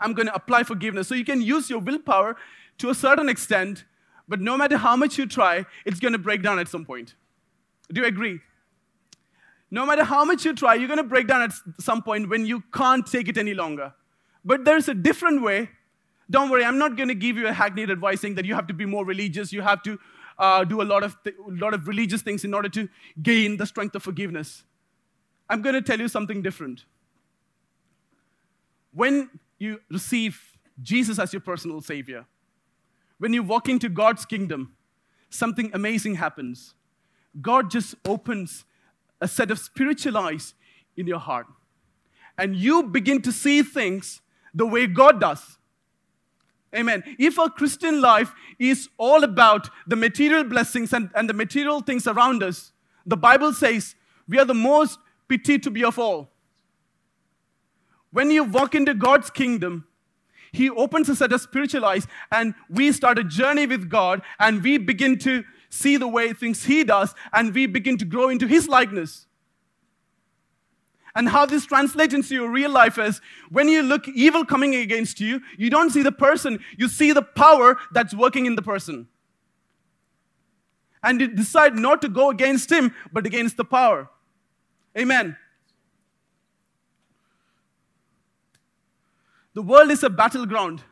I'm 0.00 0.14
gonna 0.14 0.32
apply 0.34 0.62
forgiveness. 0.62 1.08
So 1.08 1.14
you 1.14 1.24
can 1.24 1.42
use 1.42 1.68
your 1.68 1.80
willpower 1.80 2.36
to 2.78 2.90
a 2.90 2.94
certain 2.94 3.28
extent, 3.28 3.84
but 4.28 4.40
no 4.40 4.56
matter 4.56 4.76
how 4.76 4.96
much 4.96 5.18
you 5.18 5.26
try, 5.26 5.66
it's 5.84 6.00
gonna 6.00 6.18
break 6.18 6.42
down 6.42 6.58
at 6.58 6.68
some 6.68 6.84
point. 6.84 7.14
Do 7.92 8.00
you 8.00 8.06
agree? 8.06 8.40
No 9.72 9.86
matter 9.86 10.04
how 10.04 10.22
much 10.24 10.44
you 10.44 10.54
try, 10.54 10.74
you're 10.74 10.94
to 10.94 11.02
break 11.02 11.26
down 11.26 11.40
at 11.40 11.52
some 11.80 12.02
point 12.02 12.28
when 12.28 12.44
you 12.44 12.62
can't 12.74 13.06
take 13.06 13.28
it 13.28 13.38
any 13.38 13.54
longer. 13.54 13.94
But 14.44 14.64
there's 14.64 14.88
a 14.88 14.94
different 14.94 15.42
way. 15.42 15.70
Don't 16.30 16.50
worry, 16.50 16.64
I'm 16.64 16.78
not 16.78 16.96
going 16.96 17.08
to 17.08 17.14
give 17.14 17.36
you 17.36 17.46
a 17.46 17.52
hackneyed 17.52 17.90
advice 17.90 18.20
saying 18.20 18.36
that 18.36 18.44
you 18.44 18.54
have 18.54 18.66
to 18.68 18.74
be 18.74 18.86
more 18.86 19.04
religious, 19.04 19.52
you 19.52 19.62
have 19.62 19.82
to 19.82 19.98
uh, 20.38 20.64
do 20.64 20.80
a 20.80 20.84
lot 20.84 21.02
of, 21.02 21.16
th- 21.22 21.36
lot 21.46 21.74
of 21.74 21.86
religious 21.86 22.22
things 22.22 22.44
in 22.44 22.54
order 22.54 22.68
to 22.70 22.88
gain 23.22 23.56
the 23.56 23.66
strength 23.66 23.94
of 23.94 24.02
forgiveness. 24.02 24.64
I'm 25.48 25.62
going 25.62 25.74
to 25.74 25.82
tell 25.82 26.00
you 26.00 26.08
something 26.08 26.42
different. 26.42 26.84
When 28.92 29.30
you 29.58 29.80
receive 29.90 30.40
Jesus 30.82 31.18
as 31.18 31.32
your 31.32 31.40
personal 31.40 31.80
Savior, 31.80 32.24
when 33.18 33.32
you 33.32 33.42
walk 33.42 33.68
into 33.68 33.88
God's 33.88 34.24
kingdom, 34.24 34.74
something 35.30 35.70
amazing 35.74 36.16
happens. 36.16 36.74
God 37.40 37.70
just 37.70 37.94
opens 38.04 38.64
a 39.20 39.28
set 39.28 39.50
of 39.50 39.58
spiritual 39.58 40.18
eyes 40.18 40.54
in 40.96 41.06
your 41.06 41.18
heart. 41.18 41.46
And 42.36 42.56
you 42.56 42.82
begin 42.84 43.22
to 43.22 43.32
see 43.32 43.62
things 43.62 44.20
the 44.54 44.66
way 44.66 44.86
God 44.86 45.20
does. 45.20 45.58
Amen. 46.74 47.02
If 47.18 47.38
a 47.38 47.50
Christian 47.50 48.00
life 48.00 48.32
is 48.58 48.88
all 48.96 49.24
about 49.24 49.68
the 49.86 49.96
material 49.96 50.44
blessings 50.44 50.92
and, 50.92 51.10
and 51.14 51.28
the 51.28 51.34
material 51.34 51.80
things 51.80 52.06
around 52.06 52.42
us, 52.42 52.72
the 53.04 53.16
Bible 53.16 53.52
says 53.52 53.94
we 54.28 54.38
are 54.38 54.44
the 54.44 54.54
most 54.54 54.98
pity 55.28 55.58
to 55.58 55.70
be 55.70 55.84
of 55.84 55.98
all. 55.98 56.30
When 58.10 58.30
you 58.30 58.44
walk 58.44 58.74
into 58.74 58.94
God's 58.94 59.30
kingdom, 59.30 59.86
He 60.52 60.70
opens 60.70 61.08
a 61.08 61.16
set 61.16 61.32
of 61.32 61.40
spiritual 61.40 61.84
eyes, 61.84 62.06
and 62.30 62.54
we 62.68 62.92
start 62.92 63.18
a 63.18 63.24
journey 63.24 63.66
with 63.66 63.88
God, 63.88 64.22
and 64.38 64.62
we 64.62 64.78
begin 64.78 65.18
to 65.20 65.44
see 65.70 65.96
the 65.96 66.08
way 66.08 66.32
things 66.32 66.64
He 66.64 66.84
does, 66.84 67.14
and 67.32 67.54
we 67.54 67.66
begin 67.66 67.96
to 67.98 68.04
grow 68.04 68.28
into 68.28 68.46
His 68.46 68.68
likeness. 68.68 69.26
And 71.14 71.28
how 71.28 71.44
this 71.44 71.66
translates 71.66 72.14
into 72.14 72.34
your 72.34 72.48
real 72.50 72.70
life 72.70 72.98
is 72.98 73.20
when 73.50 73.68
you 73.68 73.82
look 73.82 74.08
evil 74.08 74.44
coming 74.44 74.74
against 74.74 75.20
you, 75.20 75.40
you 75.58 75.68
don't 75.68 75.90
see 75.90 76.02
the 76.02 76.12
person, 76.12 76.58
you 76.78 76.88
see 76.88 77.12
the 77.12 77.22
power 77.22 77.76
that's 77.92 78.14
working 78.14 78.46
in 78.46 78.56
the 78.56 78.62
person. 78.62 79.08
and 81.02 81.20
you 81.20 81.28
decide 81.28 81.76
not 81.76 82.00
to 82.02 82.08
go 82.08 82.30
against 82.30 82.70
him, 82.70 82.94
but 83.12 83.26
against 83.26 83.56
the 83.56 83.64
power. 83.64 84.08
Amen. 84.96 85.36
The 89.54 89.62
world 89.62 89.90
is 89.90 90.02
a 90.02 90.10
battleground 90.10 90.82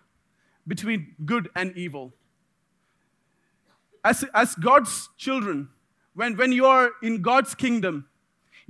between 0.67 1.15
good 1.25 1.49
and 1.55 1.77
evil. 1.77 2.13
As, 4.05 4.25
as 4.35 4.55
God's 4.55 5.09
children, 5.17 5.69
when, 6.15 6.37
when 6.37 6.53
you 6.53 6.67
are 6.67 6.91
in 7.03 7.23
God's 7.23 7.55
kingdom, 7.55 8.07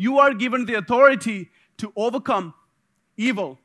you 0.00 0.19
are 0.19 0.33
given 0.33 0.64
the 0.64 0.76
authority 0.78 1.50
to 1.76 1.92
overcome 1.95 2.54
evil. 3.19 3.59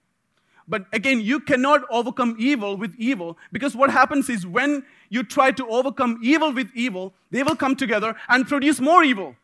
But 0.67 0.85
again, 0.91 1.21
you 1.21 1.39
cannot 1.39 1.83
overcome 1.89 2.35
evil 2.37 2.75
with 2.75 2.93
evil 2.97 3.37
because 3.53 3.73
what 3.73 3.89
happens 3.89 4.29
is 4.29 4.45
when 4.45 4.83
you 5.09 5.23
try 5.23 5.51
to 5.51 5.65
overcome 5.69 6.19
evil 6.21 6.51
with 6.51 6.69
evil, 6.75 7.13
they 7.31 7.41
will 7.41 7.55
come 7.55 7.77
together 7.77 8.15
and 8.27 8.45
produce 8.45 8.81
more 8.81 9.01
evil. 9.01 9.37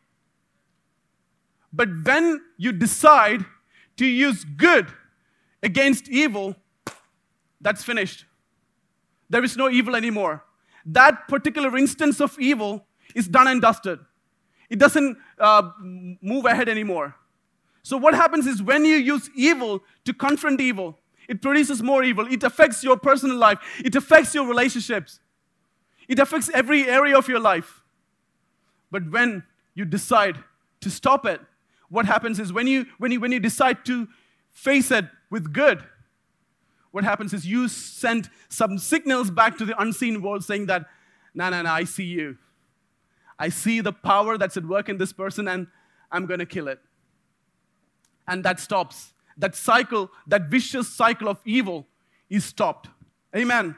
But 1.72 1.88
when 2.04 2.42
you 2.58 2.72
decide 2.72 3.46
to 3.96 4.04
use 4.04 4.44
good 4.44 4.86
against 5.62 6.10
evil, 6.10 6.56
that's 7.62 7.82
finished. 7.82 8.26
There 9.30 9.42
is 9.42 9.56
no 9.56 9.70
evil 9.70 9.96
anymore. 9.96 10.44
That 10.84 11.26
particular 11.26 11.74
instance 11.78 12.20
of 12.20 12.38
evil 12.38 12.84
is 13.14 13.28
done 13.28 13.48
and 13.48 13.62
dusted. 13.62 13.98
It 14.72 14.78
doesn't 14.78 15.18
uh, 15.38 15.70
move 16.22 16.46
ahead 16.46 16.66
anymore. 16.66 17.14
So, 17.82 17.98
what 17.98 18.14
happens 18.14 18.46
is 18.46 18.62
when 18.62 18.86
you 18.86 18.96
use 18.96 19.28
evil 19.36 19.82
to 20.06 20.14
confront 20.14 20.62
evil, 20.62 20.98
it 21.28 21.42
produces 21.42 21.82
more 21.82 22.02
evil. 22.02 22.26
It 22.26 22.42
affects 22.42 22.82
your 22.82 22.96
personal 22.96 23.36
life, 23.36 23.58
it 23.84 23.94
affects 23.94 24.34
your 24.34 24.46
relationships, 24.46 25.20
it 26.08 26.18
affects 26.18 26.48
every 26.54 26.88
area 26.88 27.18
of 27.18 27.28
your 27.28 27.38
life. 27.38 27.82
But 28.90 29.10
when 29.10 29.42
you 29.74 29.84
decide 29.84 30.38
to 30.80 30.90
stop 30.90 31.26
it, 31.26 31.42
what 31.90 32.06
happens 32.06 32.40
is 32.40 32.50
when 32.50 32.66
you, 32.66 32.86
when 32.96 33.12
you, 33.12 33.20
when 33.20 33.30
you 33.30 33.40
decide 33.40 33.84
to 33.84 34.08
face 34.52 34.90
it 34.90 35.04
with 35.28 35.52
good, 35.52 35.84
what 36.92 37.04
happens 37.04 37.34
is 37.34 37.46
you 37.46 37.68
send 37.68 38.30
some 38.48 38.78
signals 38.78 39.30
back 39.30 39.58
to 39.58 39.66
the 39.66 39.78
unseen 39.78 40.22
world 40.22 40.44
saying 40.44 40.64
that, 40.66 40.86
no, 41.34 41.50
no, 41.50 41.60
no, 41.60 41.70
I 41.70 41.84
see 41.84 42.04
you. 42.04 42.38
I 43.42 43.48
see 43.48 43.80
the 43.80 43.92
power 43.92 44.38
that's 44.38 44.56
at 44.56 44.64
work 44.64 44.88
in 44.88 44.98
this 44.98 45.12
person 45.12 45.48
and 45.48 45.66
I'm 46.12 46.26
going 46.26 46.38
to 46.38 46.46
kill 46.46 46.68
it. 46.68 46.78
And 48.28 48.44
that 48.44 48.60
stops. 48.60 49.14
That 49.36 49.56
cycle, 49.56 50.12
that 50.28 50.42
vicious 50.48 50.86
cycle 50.86 51.28
of 51.28 51.40
evil 51.44 51.88
is 52.30 52.44
stopped. 52.44 52.88
Amen. 53.34 53.76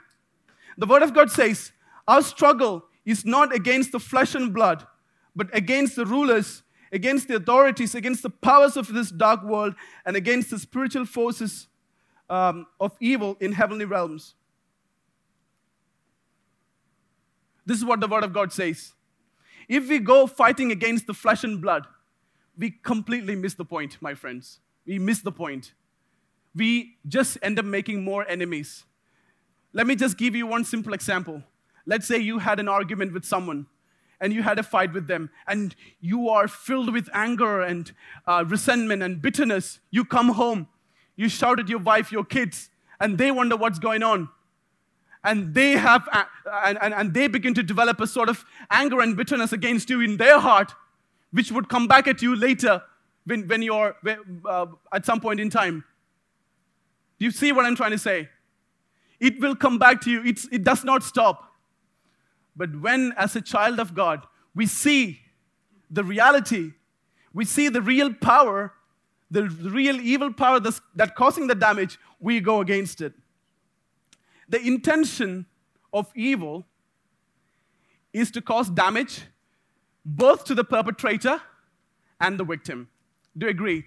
The 0.77 0.85
Word 0.85 1.01
of 1.03 1.15
God 1.15 1.31
says, 1.31 1.73
Our 2.07 2.21
struggle 2.21 2.85
is 3.07 3.25
not 3.25 3.55
against 3.55 3.93
the 3.93 3.99
flesh 3.99 4.35
and 4.35 4.53
blood, 4.53 4.87
but 5.35 5.49
against 5.57 5.97
the 5.97 6.05
rulers, 6.05 6.63
against 6.93 7.29
the 7.29 7.37
authorities, 7.37 7.95
against 7.95 8.23
the 8.23 8.29
powers 8.29 8.77
of 8.77 8.89
this 8.89 9.11
dark 9.11 9.43
world, 9.45 9.75
and 10.05 10.15
against 10.15 10.51
the 10.51 10.59
spiritual 10.59 11.07
forces 11.07 11.69
um, 12.29 12.67
of 12.79 12.93
evil 13.01 13.39
in 13.41 13.53
heavenly 13.53 13.87
realms. 13.87 14.35
This 17.65 17.79
is 17.79 17.85
what 17.87 18.01
the 18.01 18.09
Word 18.09 18.25
of 18.25 18.35
God 18.35 18.53
says. 18.53 18.93
If 19.69 19.89
we 19.89 19.99
go 19.99 20.27
fighting 20.27 20.73
against 20.73 21.07
the 21.07 21.15
flesh 21.15 21.45
and 21.45 21.61
blood, 21.61 21.87
we 22.57 22.71
completely 22.71 23.35
miss 23.35 23.55
the 23.55 23.65
point, 23.65 23.99
my 24.01 24.15
friends. 24.15 24.61
We 24.87 24.99
miss 24.99 25.21
the 25.21 25.33
point. 25.33 25.73
We 26.55 26.97
just 27.09 27.39
end 27.43 27.59
up 27.59 27.65
making 27.65 28.05
more 28.05 28.27
enemies. 28.29 28.85
Let 29.73 29.87
me 29.87 29.97
just 29.97 30.17
give 30.17 30.37
you 30.37 30.47
one 30.47 30.65
simple 30.65 30.93
example. 30.93 31.43
Let's 31.87 32.07
say 32.07 32.19
you 32.19 32.39
had 32.39 32.61
an 32.61 32.69
argument 32.69 33.13
with 33.13 33.25
someone 33.25 33.67
and 34.21 34.33
you 34.33 34.43
had 34.43 34.59
a 34.59 34.63
fight 34.63 34.93
with 34.95 35.09
them, 35.09 35.29
and 35.47 35.75
you 36.01 36.29
are 36.29 36.47
filled 36.47 36.93
with 36.93 37.11
anger 37.13 37.61
and 37.61 37.93
uh, 38.27 38.45
resentment 38.47 39.03
and 39.03 39.21
bitterness. 39.21 39.81
You 39.91 40.05
come 40.05 40.31
home 40.31 40.69
you 41.17 41.29
shout 41.29 41.61
at 41.61 41.69
your 41.69 41.79
wife, 41.79 42.11
your 42.11 42.25
kids, 42.25 42.71
and 43.01 43.19
they 43.19 43.31
wonder 43.31 43.57
what's 43.57 43.79
going 43.79 44.03
on. 44.03 44.29
And 45.25 45.55
they 45.55 45.73
have, 45.73 46.07
and, 46.65 46.79
and, 46.81 46.95
and 46.95 47.15
they 47.15 47.27
begin 47.29 47.55
to 47.55 47.63
develop 47.63 48.01
a 48.01 48.07
sort 48.07 48.29
of 48.29 48.45
anger 48.71 49.01
and 49.01 49.17
bitterness 49.17 49.53
against 49.53 49.89
you 49.89 50.01
in 50.01 50.19
their 50.19 50.39
heart, 50.39 50.75
which 51.33 51.51
would 51.51 51.69
come 51.69 51.89
back 51.89 52.07
at 52.07 52.21
you 52.23 52.37
later 52.37 52.83
when, 53.25 53.49
when 53.49 53.63
you're 53.63 53.97
uh, 54.45 54.67
at 54.93 55.07
some 55.07 55.21
point 55.21 55.41
in 55.41 55.49
time. 55.49 55.83
Do 57.19 57.25
you 57.25 57.31
see 57.31 57.53
what 57.53 57.65
I'm 57.65 57.75
trying 57.75 57.93
to 57.93 57.99
say? 57.99 58.29
It 59.19 59.41
will 59.41 59.57
come 59.57 59.79
back 59.79 60.03
to 60.03 60.11
you. 60.11 60.23
It's, 60.25 60.47
it 60.53 60.63
does 60.63 60.85
not 60.85 61.03
stop. 61.03 61.53
But 62.55 62.79
when, 62.81 63.13
as 63.17 63.35
a 63.35 63.41
child 63.41 63.81
of 63.81 63.95
God, 63.95 64.27
we 64.55 64.67
see 64.67 65.21
the 65.91 66.05
reality, 66.05 66.73
we 67.33 67.45
see 67.45 67.69
the 67.69 67.81
real 67.81 68.13
power 68.13 68.73
the 69.35 69.49
real 69.49 70.01
evil 70.01 70.33
power 70.33 70.61
that's, 70.61 70.81
that 70.95 71.15
causing 71.17 71.47
the 71.49 71.55
damage, 71.55 71.99
we 72.21 72.41
go 72.41 72.61
against 72.61 73.01
it. 73.01 73.13
The 74.49 74.61
intention 74.61 75.47
of 75.93 76.11
evil 76.15 76.67
is 78.13 78.31
to 78.33 78.41
cause 78.41 78.71
damage 78.71 79.23
both 80.05 80.45
to 80.45 80.55
the 80.55 80.65
perpetrator 80.65 81.41
and 82.21 82.39
the 82.39 82.45
victim. 82.45 82.89
Do 83.37 83.47
you 83.47 83.51
agree? 83.51 83.85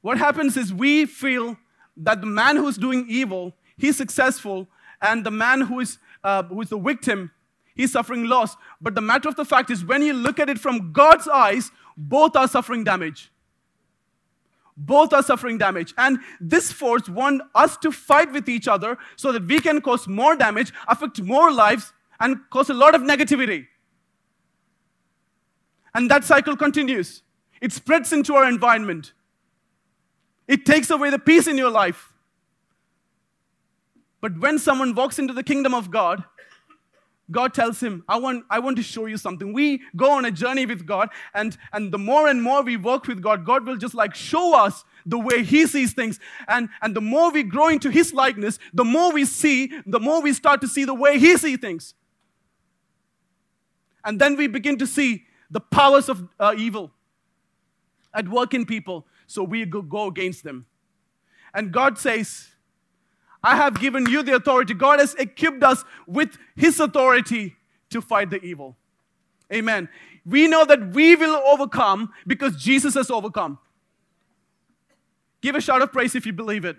What 0.00 0.18
happens 0.18 0.56
is 0.56 0.72
we 0.72 1.06
feel 1.06 1.56
that 1.96 2.20
the 2.20 2.26
man 2.26 2.56
who's 2.56 2.76
doing 2.76 3.06
evil, 3.08 3.52
he's 3.76 3.96
successful, 3.96 4.68
and 5.02 5.24
the 5.24 5.30
man 5.30 5.62
who 5.62 5.80
is, 5.80 5.98
uh, 6.22 6.44
who 6.44 6.60
is 6.60 6.68
the 6.68 6.78
victim, 6.78 7.30
he's 7.74 7.92
suffering 7.92 8.24
loss. 8.24 8.56
But 8.80 8.94
the 8.94 9.00
matter 9.00 9.28
of 9.28 9.36
the 9.36 9.44
fact 9.44 9.70
is, 9.70 9.84
when 9.84 10.02
you 10.02 10.12
look 10.12 10.38
at 10.38 10.48
it 10.48 10.58
from 10.58 10.92
God's 10.92 11.28
eyes, 11.28 11.70
both 11.96 12.36
are 12.36 12.48
suffering 12.48 12.84
damage. 12.84 13.30
Both 14.80 15.12
are 15.12 15.24
suffering 15.24 15.58
damage. 15.58 15.92
And 15.98 16.20
this 16.40 16.70
force 16.70 17.08
wants 17.08 17.44
us 17.54 17.76
to 17.78 17.90
fight 17.90 18.32
with 18.32 18.48
each 18.48 18.68
other 18.68 18.96
so 19.16 19.32
that 19.32 19.44
we 19.44 19.58
can 19.60 19.80
cause 19.80 20.06
more 20.06 20.36
damage, 20.36 20.72
affect 20.86 21.20
more 21.20 21.52
lives, 21.52 21.92
and 22.20 22.38
cause 22.50 22.70
a 22.70 22.74
lot 22.74 22.94
of 22.94 23.02
negativity. 23.02 23.66
And 25.94 26.08
that 26.10 26.22
cycle 26.22 26.56
continues. 26.56 27.22
It 27.60 27.72
spreads 27.72 28.12
into 28.12 28.34
our 28.34 28.48
environment. 28.48 29.14
It 30.46 30.64
takes 30.64 30.90
away 30.90 31.10
the 31.10 31.18
peace 31.18 31.48
in 31.48 31.58
your 31.58 31.70
life. 31.70 32.12
But 34.20 34.38
when 34.38 34.58
someone 34.58 34.94
walks 34.94 35.18
into 35.18 35.34
the 35.34 35.42
kingdom 35.42 35.74
of 35.74 35.90
God, 35.90 36.24
God 37.30 37.52
tells 37.52 37.80
him, 37.80 38.04
I 38.08 38.18
want, 38.18 38.44
I 38.48 38.58
want 38.58 38.76
to 38.78 38.82
show 38.82 39.06
you 39.06 39.18
something. 39.18 39.52
We 39.52 39.82
go 39.94 40.12
on 40.12 40.24
a 40.24 40.30
journey 40.30 40.64
with 40.64 40.86
God, 40.86 41.10
and, 41.34 41.56
and 41.72 41.92
the 41.92 41.98
more 41.98 42.26
and 42.26 42.42
more 42.42 42.62
we 42.62 42.76
work 42.76 43.06
with 43.06 43.20
God, 43.20 43.44
God 43.44 43.66
will 43.66 43.76
just 43.76 43.94
like 43.94 44.14
show 44.14 44.54
us 44.54 44.84
the 45.04 45.18
way 45.18 45.42
He 45.42 45.66
sees 45.66 45.92
things. 45.92 46.18
And, 46.46 46.70
and 46.80 46.96
the 46.96 47.00
more 47.00 47.30
we 47.30 47.42
grow 47.42 47.68
into 47.68 47.90
His 47.90 48.14
likeness, 48.14 48.58
the 48.72 48.84
more 48.84 49.12
we 49.12 49.24
see, 49.26 49.72
the 49.84 50.00
more 50.00 50.22
we 50.22 50.32
start 50.32 50.60
to 50.62 50.68
see 50.68 50.84
the 50.84 50.94
way 50.94 51.18
He 51.18 51.36
sees 51.36 51.58
things. 51.58 51.94
And 54.04 54.18
then 54.18 54.36
we 54.36 54.46
begin 54.46 54.78
to 54.78 54.86
see 54.86 55.24
the 55.50 55.60
powers 55.60 56.08
of 56.08 56.26
uh, 56.40 56.54
evil 56.56 56.92
at 58.14 58.26
work 58.28 58.54
in 58.54 58.64
people, 58.64 59.06
so 59.26 59.42
we 59.42 59.66
go, 59.66 59.82
go 59.82 60.06
against 60.06 60.44
them. 60.44 60.64
And 61.52 61.72
God 61.72 61.98
says, 61.98 62.48
I 63.42 63.56
have 63.56 63.78
given 63.78 64.06
you 64.06 64.22
the 64.22 64.34
authority. 64.34 64.74
God 64.74 64.98
has 64.98 65.14
equipped 65.14 65.62
us 65.62 65.84
with 66.06 66.36
His 66.56 66.80
authority 66.80 67.56
to 67.90 68.00
fight 68.00 68.30
the 68.30 68.40
evil. 68.42 68.76
Amen. 69.52 69.88
We 70.26 70.48
know 70.48 70.64
that 70.64 70.90
we 70.92 71.16
will 71.16 71.40
overcome 71.46 72.12
because 72.26 72.56
Jesus 72.56 72.94
has 72.94 73.10
overcome. 73.10 73.58
Give 75.40 75.54
a 75.54 75.60
shout 75.60 75.82
of 75.82 75.92
praise 75.92 76.14
if 76.14 76.26
you 76.26 76.32
believe 76.32 76.64
it. 76.64 76.76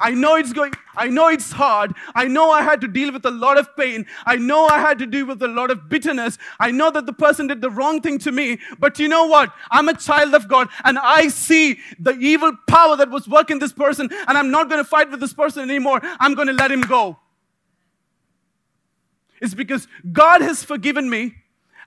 I 0.00 0.10
know 0.10 0.36
it's 0.36 0.52
going, 0.52 0.72
I 0.96 1.08
know 1.08 1.28
it's 1.28 1.52
hard. 1.52 1.94
I 2.14 2.26
know 2.26 2.50
I 2.50 2.62
had 2.62 2.80
to 2.82 2.88
deal 2.88 3.12
with 3.12 3.24
a 3.24 3.30
lot 3.30 3.58
of 3.58 3.76
pain. 3.76 4.06
I 4.26 4.36
know 4.36 4.66
I 4.66 4.80
had 4.80 4.98
to 4.98 5.06
deal 5.06 5.26
with 5.26 5.42
a 5.42 5.48
lot 5.48 5.70
of 5.70 5.88
bitterness. 5.88 6.38
I 6.58 6.70
know 6.70 6.90
that 6.90 7.06
the 7.06 7.12
person 7.12 7.46
did 7.46 7.60
the 7.60 7.70
wrong 7.70 8.00
thing 8.00 8.18
to 8.20 8.32
me. 8.32 8.58
But 8.78 8.98
you 8.98 9.08
know 9.08 9.26
what? 9.26 9.52
I'm 9.70 9.88
a 9.88 9.96
child 9.96 10.34
of 10.34 10.48
God 10.48 10.68
and 10.84 10.98
I 10.98 11.28
see 11.28 11.78
the 11.98 12.12
evil 12.12 12.52
power 12.68 12.96
that 12.96 13.10
was 13.10 13.28
working 13.28 13.58
this 13.58 13.72
person 13.72 14.08
and 14.12 14.38
I'm 14.38 14.50
not 14.50 14.68
going 14.68 14.82
to 14.82 14.88
fight 14.88 15.10
with 15.10 15.20
this 15.20 15.34
person 15.34 15.62
anymore. 15.62 16.00
I'm 16.20 16.34
going 16.34 16.48
to 16.48 16.54
let 16.54 16.70
him 16.70 16.82
go. 16.82 17.18
It's 19.40 19.54
because 19.54 19.86
God 20.12 20.40
has 20.40 20.64
forgiven 20.64 21.08
me 21.08 21.34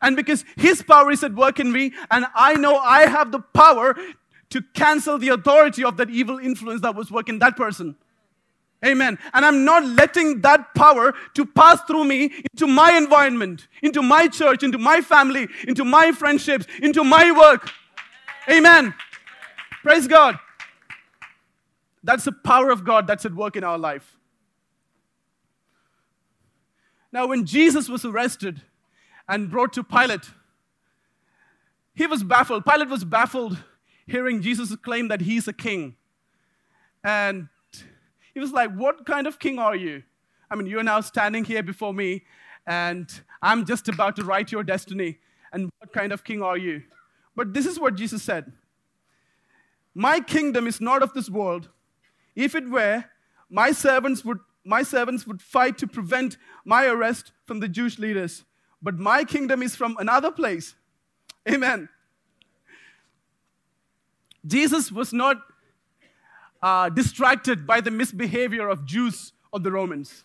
and 0.02 0.16
because 0.16 0.44
His 0.58 0.82
power 0.82 1.12
is 1.12 1.24
at 1.24 1.34
work 1.34 1.60
in 1.60 1.72
me, 1.72 1.94
and 2.10 2.26
I 2.34 2.56
know 2.56 2.78
I 2.78 3.06
have 3.06 3.32
the 3.32 3.40
power 3.40 3.96
to 4.52 4.62
cancel 4.74 5.18
the 5.18 5.30
authority 5.30 5.84
of 5.84 5.98
that 5.98 6.10
evil 6.10 6.40
influence 6.40 6.82
that 6.82 6.96
was 6.96 7.12
working 7.12 7.40
that 7.40 7.58
person. 7.58 7.96
Amen. 8.86 9.20
And 9.34 9.46
I'm 9.46 9.64
not 9.64 9.86
letting 9.86 10.42
that 10.42 10.74
power 10.74 11.14
to 11.36 11.46
pass 11.46 11.82
through 11.82 12.06
me 12.06 12.44
into 12.52 12.66
my 12.66 12.98
environment, 12.98 13.68
into 13.84 14.02
my 14.02 14.28
church, 14.28 14.64
into 14.64 14.78
my 14.78 15.02
family, 15.02 15.48
into 15.68 15.86
my 15.86 16.12
friendships, 16.12 16.66
into 16.82 17.04
my 17.04 17.32
work. 17.32 17.70
Amen. 18.50 18.94
Praise 19.84 20.08
God. 20.08 20.40
That's 22.04 22.24
the 22.24 22.32
power 22.32 22.72
of 22.72 22.84
God 22.84 23.06
that's 23.06 23.26
at 23.26 23.34
work 23.36 23.56
in 23.56 23.64
our 23.64 23.78
life. 23.78 24.18
Now, 27.12 27.28
when 27.28 27.46
Jesus 27.46 27.88
was 27.88 28.04
arrested, 28.04 28.62
and 29.32 29.50
brought 29.50 29.72
to 29.74 29.84
Pilate. 29.84 30.30
He 31.94 32.06
was 32.06 32.22
baffled. 32.22 32.66
Pilate 32.66 32.90
was 32.90 33.06
baffled 33.06 33.58
hearing 34.12 34.42
Jesus 34.42 34.76
claim 34.76 35.08
that 35.08 35.22
he's 35.22 35.48
a 35.48 35.54
king. 35.54 35.96
And 37.04 37.48
he 38.34 38.40
was 38.40 38.52
like, 38.52 38.72
What 38.76 39.06
kind 39.06 39.26
of 39.26 39.40
king 39.40 39.58
are 39.58 39.76
you? 39.76 40.04
I 40.50 40.56
mean, 40.56 40.68
you're 40.68 40.84
now 40.84 41.02
standing 41.02 41.46
here 41.46 41.64
before 41.64 41.94
me, 41.94 42.24
and 42.68 43.10
I'm 43.42 43.66
just 43.66 43.88
about 43.88 44.16
to 44.18 44.24
write 44.24 44.52
your 44.52 44.64
destiny. 44.64 45.20
And 45.54 45.70
what 45.80 45.92
kind 45.94 46.12
of 46.12 46.24
king 46.24 46.42
are 46.42 46.58
you? 46.58 46.84
But 47.36 47.54
this 47.54 47.66
is 47.66 47.80
what 47.80 47.96
Jesus 47.96 48.22
said 48.22 48.52
My 49.96 50.20
kingdom 50.20 50.68
is 50.68 50.80
not 50.80 51.02
of 51.02 51.14
this 51.14 51.30
world. 51.30 51.70
If 52.36 52.56
it 52.56 52.70
were, 52.70 53.06
my 53.50 53.72
servants 53.72 54.24
would, 54.24 54.40
my 54.64 54.84
servants 54.84 55.26
would 55.28 55.42
fight 55.42 55.78
to 55.80 55.88
prevent 55.88 56.38
my 56.64 56.86
arrest 56.86 57.32
from 57.46 57.60
the 57.60 57.68
Jewish 57.68 57.98
leaders. 58.00 58.46
But 58.82 58.98
my 58.98 59.24
kingdom 59.24 59.62
is 59.62 59.76
from 59.76 59.96
another 60.00 60.32
place. 60.32 60.76
Amen. 61.48 61.90
Jesus 64.46 64.92
was 64.92 65.14
not 65.14 65.38
uh, 66.62 66.90
distracted 66.90 67.66
by 67.66 67.82
the 67.82 67.92
misbehavior 67.92 68.68
of 68.68 68.86
Jews 68.86 69.34
or 69.52 69.60
the 69.60 69.72
Romans. 69.72 70.24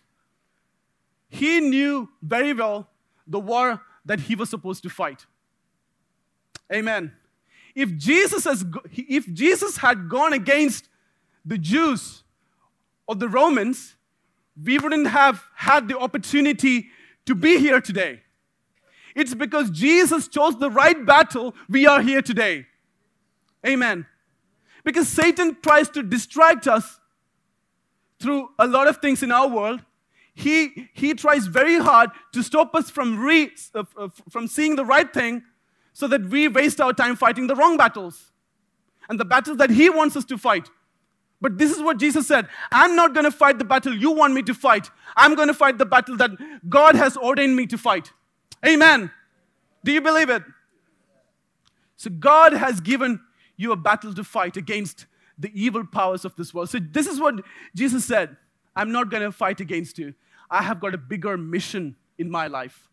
He 1.29 1.61
knew 1.61 2.09
very 2.23 2.53
well 2.53 2.89
the 3.27 3.41
war 3.41 3.83
that 4.05 4.21
he 4.21 4.35
was 4.35 4.51
supposed 4.51 4.83
to 4.85 4.91
fight. 4.91 5.27
Amen. 6.73 7.13
If 7.75 7.97
Jesus, 7.97 8.45
has, 8.45 8.65
if 8.93 9.33
Jesus 9.33 9.77
had 9.77 10.09
gone 10.09 10.33
against 10.33 10.89
the 11.45 11.59
Jews 11.59 12.23
or 13.07 13.15
the 13.15 13.29
Romans, 13.29 13.97
we 14.63 14.79
wouldn't 14.79 15.09
have 15.09 15.45
had 15.55 15.89
the 15.89 15.99
opportunity 15.99 16.89
to 17.27 17.35
be 17.35 17.59
here 17.59 17.81
today. 17.81 18.23
It's 19.15 19.35
because 19.35 19.71
Jesus 19.71 20.29
chose 20.29 20.59
the 20.59 20.71
right 20.71 21.05
battle, 21.05 21.55
we 21.69 21.87
are 21.87 22.01
here 22.01 22.23
today. 22.23 22.67
Amen. 23.67 24.07
Because 24.85 25.09
Satan 25.09 25.57
tries 25.63 25.89
to 25.91 26.03
distract 26.03 26.69
us 26.69 27.01
through 28.21 28.51
a 28.59 28.67
lot 28.67 28.87
of 28.87 28.99
things 28.99 29.23
in 29.23 29.33
our 29.33 29.49
world. 29.49 29.83
He, 30.35 30.89
he 30.93 31.15
tries 31.15 31.47
very 31.47 31.79
hard 31.79 32.11
to 32.33 32.43
stop 32.43 32.75
us 32.75 32.91
from, 32.91 33.19
re, 33.19 33.51
uh, 33.75 33.85
uh, 33.97 34.09
from 34.31 34.47
seeing 34.47 34.77
the 34.77 34.85
right 34.85 35.13
thing 35.13 35.43
so 35.93 36.07
that 36.09 36.29
we 36.29 36.47
waste 36.47 36.81
our 36.81 36.93
time 36.93 37.17
fighting 37.17 37.47
the 37.47 37.55
wrong 37.55 37.77
battles 37.77 38.33
and 39.09 39.19
the 39.19 39.25
battles 39.25 39.57
that 39.57 39.71
he 39.71 39.89
wants 39.89 40.15
us 40.15 40.25
to 40.27 40.37
fight. 40.37 40.69
But 41.41 41.59
this 41.59 41.71
is 41.71 41.83
what 41.83 41.99
Jesus 41.99 42.27
said 42.27 42.49
I'm 42.71 42.97
not 42.97 43.15
going 43.15 43.25
to 43.25 43.31
fight 43.31 43.59
the 43.59 43.65
battle 43.65 43.95
you 43.95 44.11
want 44.11 44.35
me 44.35 44.43
to 44.43 44.55
fight. 44.55 44.91
I'm 45.17 45.35
going 45.35 45.49
to 45.49 45.55
fight 45.55 45.79
the 45.79 45.87
battle 45.87 46.17
that 46.17 46.31
God 46.69 46.95
has 46.95 47.17
ordained 47.17 47.57
me 47.57 47.67
to 47.67 47.79
fight. 47.79 48.13
Amen. 48.65 49.11
Do 49.85 49.93
you 49.93 50.01
believe 50.01 50.31
it? 50.31 50.43
So, 51.97 52.11
God 52.11 52.53
has 52.53 52.81
given 52.81 53.21
you 53.57 53.73
a 53.73 53.77
battle 53.77 54.15
to 54.15 54.25
fight 54.25 54.57
against 54.57 55.07
the 55.39 55.51
evil 55.55 55.85
powers 55.85 56.25
of 56.25 56.35
this 56.37 56.55
world. 56.55 56.71
So, 56.71 56.79
this 56.79 57.07
is 57.07 57.21
what 57.21 57.35
Jesus 57.75 58.05
said 58.05 58.37
I'm 58.75 58.93
not 58.93 59.11
going 59.11 59.23
to 59.23 59.33
fight 59.33 59.61
against 59.61 59.99
you. 59.99 60.15
I 60.51 60.63
have 60.63 60.81
got 60.81 60.95
a 60.95 60.99
bigger 60.99 61.37
mission 61.37 61.97
in 62.19 62.31
my 62.31 62.47
life. 62.47 62.89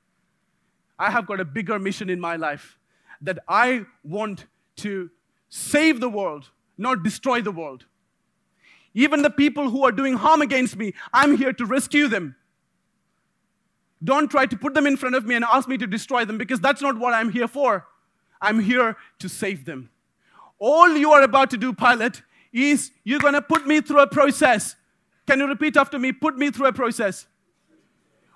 I 0.97 1.11
have 1.11 1.27
got 1.27 1.39
a 1.39 1.45
bigger 1.45 1.79
mission 1.79 2.09
in 2.09 2.19
my 2.19 2.35
life 2.35 2.77
that 3.21 3.39
I 3.47 3.85
want 4.03 4.45
to 4.77 5.09
save 5.49 5.99
the 5.99 6.09
world, 6.09 6.49
not 6.77 7.03
destroy 7.03 7.41
the 7.41 7.51
world. 7.51 7.85
Even 8.93 9.21
the 9.21 9.29
people 9.29 9.69
who 9.69 9.83
are 9.83 9.91
doing 9.91 10.15
harm 10.15 10.41
against 10.41 10.77
me, 10.77 10.93
I'm 11.13 11.37
here 11.37 11.53
to 11.53 11.65
rescue 11.65 12.07
them. 12.07 12.35
Don't 14.03 14.29
try 14.29 14.45
to 14.45 14.57
put 14.57 14.73
them 14.73 14.85
in 14.85 14.97
front 14.97 15.15
of 15.15 15.25
me 15.25 15.35
and 15.35 15.45
ask 15.45 15.67
me 15.67 15.77
to 15.77 15.87
destroy 15.87 16.25
them 16.25 16.37
because 16.37 16.59
that's 16.59 16.81
not 16.81 16.97
what 16.97 17.13
I'm 17.13 17.31
here 17.31 17.47
for. 17.47 17.87
I'm 18.41 18.59
here 18.59 18.97
to 19.19 19.29
save 19.29 19.65
them. 19.65 19.89
All 20.65 20.95
you 20.95 21.11
are 21.11 21.23
about 21.23 21.49
to 21.49 21.57
do, 21.57 21.73
Pilate, 21.73 22.21
is 22.53 22.91
you're 23.03 23.19
going 23.19 23.33
to 23.33 23.41
put 23.41 23.67
me 23.67 23.81
through 23.81 23.99
a 23.99 24.07
process. 24.07 24.77
Can 25.27 25.39
you 25.39 25.45
repeat 25.45 25.75
after 25.75 25.99
me? 25.99 26.13
Put 26.13 26.37
me 26.37 26.51
through 26.51 26.67
a 26.67 26.71
process. 26.71 27.27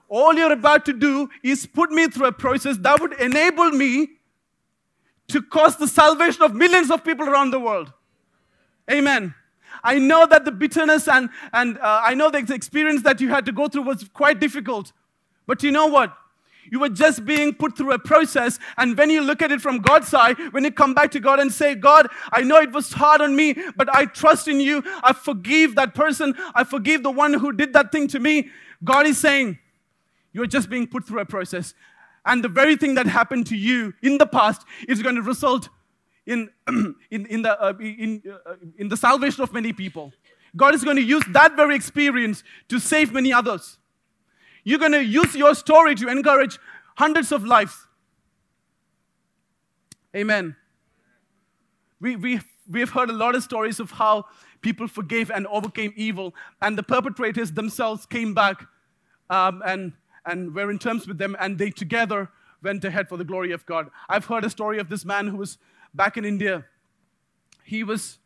All 0.10 0.34
you're 0.34 0.52
about 0.52 0.84
to 0.88 0.94
do 0.94 1.30
is 1.42 1.66
put 1.66 1.90
me 1.90 2.08
through 2.08 2.26
a 2.26 2.34
process 2.34 2.76
that 2.80 3.00
would 3.00 3.14
enable 3.14 3.72
me 3.72 4.10
to 5.30 5.42
cause 5.42 5.78
the 5.78 5.88
salvation 5.88 6.42
of 6.42 6.54
millions 6.54 6.92
of 6.92 7.02
people 7.02 7.30
around 7.30 7.52
the 7.52 7.62
world. 7.62 7.94
Amen. 8.92 9.34
I 9.82 9.98
know 9.98 10.26
that 10.26 10.44
the 10.44 10.52
bitterness 10.52 11.08
and, 11.08 11.30
and 11.54 11.78
uh, 11.78 12.02
I 12.04 12.14
know 12.14 12.30
the 12.30 12.40
experience 12.40 13.04
that 13.04 13.22
you 13.22 13.30
had 13.30 13.46
to 13.46 13.54
go 13.54 13.70
through 13.70 13.84
was 13.84 14.04
quite 14.14 14.42
difficult. 14.42 14.92
But 15.46 15.64
you 15.64 15.72
know 15.72 15.88
what? 15.88 16.14
You 16.72 16.80
were 16.80 16.90
just 16.90 17.26
being 17.26 17.54
put 17.54 17.78
through 17.78 17.94
a 17.94 18.00
process. 18.00 18.60
And 18.78 18.98
when 18.98 19.10
you 19.10 19.22
look 19.22 19.42
at 19.42 19.52
it 19.52 19.62
from 19.62 19.80
God's 19.80 20.08
side, 20.08 20.38
when 20.52 20.64
you 20.64 20.72
come 20.72 20.94
back 20.94 21.12
to 21.12 21.20
God 21.20 21.40
and 21.40 21.52
say, 21.52 21.76
God, 21.76 22.08
I 22.32 22.42
know 22.42 22.58
it 22.58 22.72
was 22.72 22.94
hard 22.94 23.22
on 23.22 23.36
me, 23.36 23.56
but 23.76 23.94
I 23.94 24.06
trust 24.06 24.48
in 24.48 24.60
you. 24.60 24.84
I 25.04 25.14
forgive 25.14 25.76
that 25.76 25.96
person. 25.96 26.36
I 26.54 26.64
forgive 26.64 27.04
the 27.04 27.12
one 27.12 27.34
who 27.34 27.52
did 27.54 27.74
that 27.74 27.92
thing 27.92 28.08
to 28.10 28.20
me. 28.20 28.50
God 28.84 29.06
is 29.06 29.18
saying, 29.18 29.60
You're 30.34 30.48
just 30.48 30.70
being 30.70 30.88
put 30.88 31.06
through 31.06 31.22
a 31.22 31.26
process. 31.26 31.74
And 32.26 32.44
the 32.44 32.50
very 32.50 32.76
thing 32.76 32.96
that 32.96 33.08
happened 33.08 33.48
to 33.48 33.56
you 33.56 33.94
in 34.02 34.18
the 34.18 34.26
past 34.26 34.64
is 34.88 35.02
going 35.02 35.16
to 35.16 35.22
result 35.22 35.70
in, 36.26 36.50
in, 36.68 37.26
in, 37.26 37.42
the, 37.42 37.60
uh, 37.60 37.74
in, 37.80 38.22
uh, 38.46 38.56
in 38.78 38.90
the 38.90 38.98
salvation 38.98 39.42
of 39.44 39.54
many 39.54 39.72
people. 39.72 40.12
God 40.56 40.76
is 40.76 40.84
going 40.84 40.98
to 40.98 41.04
use 41.04 41.24
that 41.30 41.56
very 41.56 41.76
experience 41.76 42.44
to 42.68 42.80
save 42.80 43.14
many 43.14 43.32
others. 43.32 43.78
You're 44.68 44.80
going 44.80 44.92
to 44.92 45.02
use 45.02 45.34
your 45.34 45.56
story 45.56 45.96
to 45.96 46.10
encourage 46.10 46.60
hundreds 46.98 47.32
of 47.32 47.46
lives. 47.46 47.88
Amen. 50.14 50.58
We, 52.02 52.18
we, 52.18 52.42
we've 52.70 52.90
heard 52.90 53.10
a 53.10 53.14
lot 53.14 53.34
of 53.34 53.44
stories 53.44 53.80
of 53.80 53.92
how 53.92 54.26
people 54.60 54.90
forgave 54.90 55.32
and 55.32 55.48
overcame 55.48 55.94
evil, 55.96 56.36
and 56.62 56.78
the 56.78 56.84
perpetrators 56.84 57.54
themselves 57.54 58.06
came 58.06 58.34
back 58.34 58.68
um, 59.30 59.64
and, 59.66 59.94
and 60.26 60.54
were 60.54 60.70
in 60.70 60.80
terms 60.80 61.08
with 61.08 61.18
them, 61.18 61.38
and 61.40 61.58
they 61.58 61.70
together 61.70 62.28
went 62.62 62.84
ahead 62.84 63.08
for 63.08 63.16
the 63.16 63.24
glory 63.24 63.54
of 63.54 63.66
God. 63.66 63.90
I've 64.10 64.26
heard 64.26 64.44
a 64.44 64.50
story 64.50 64.80
of 64.80 64.90
this 64.90 65.06
man 65.06 65.28
who 65.28 65.38
was 65.38 65.58
back 65.94 66.18
in 66.18 66.26
India. 66.26 66.66
He 67.64 67.86
was, 67.86 68.18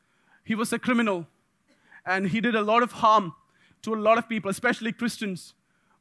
he 0.43 0.55
was 0.55 0.73
a 0.73 0.79
criminal, 0.79 1.27
and 2.03 2.29
he 2.29 2.41
did 2.41 2.55
a 2.55 2.63
lot 2.63 2.81
of 2.81 2.93
harm 2.93 3.35
to 3.83 3.93
a 3.93 3.95
lot 3.95 4.17
of 4.17 4.27
people, 4.27 4.49
especially 4.49 4.91
Christians 4.91 5.53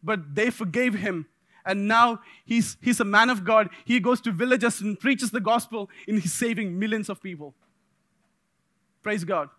but 0.02 0.34
they 0.34 0.50
forgave 0.50 0.94
him. 0.94 1.26
And 1.64 1.86
now 1.86 2.20
he's, 2.44 2.76
he's 2.80 3.00
a 3.00 3.04
man 3.04 3.28
of 3.30 3.44
God. 3.44 3.68
He 3.84 4.00
goes 4.00 4.20
to 4.22 4.32
villages 4.32 4.80
and 4.80 4.98
preaches 4.98 5.30
the 5.30 5.40
gospel, 5.40 5.90
and 6.08 6.18
he's 6.20 6.32
saving 6.32 6.78
millions 6.78 7.08
of 7.08 7.22
people. 7.22 7.54
Praise 9.02 9.24
God. 9.24 9.50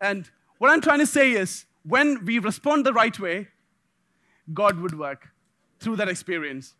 And 0.00 0.30
what 0.58 0.70
I'm 0.70 0.80
trying 0.80 1.00
to 1.00 1.06
say 1.06 1.32
is 1.32 1.66
when 1.82 2.24
we 2.24 2.38
respond 2.38 2.86
the 2.86 2.92
right 2.92 3.18
way, 3.18 3.48
God 4.52 4.78
would 4.80 4.98
work 4.98 5.28
through 5.80 5.96
that 5.96 6.08
experience. 6.08 6.74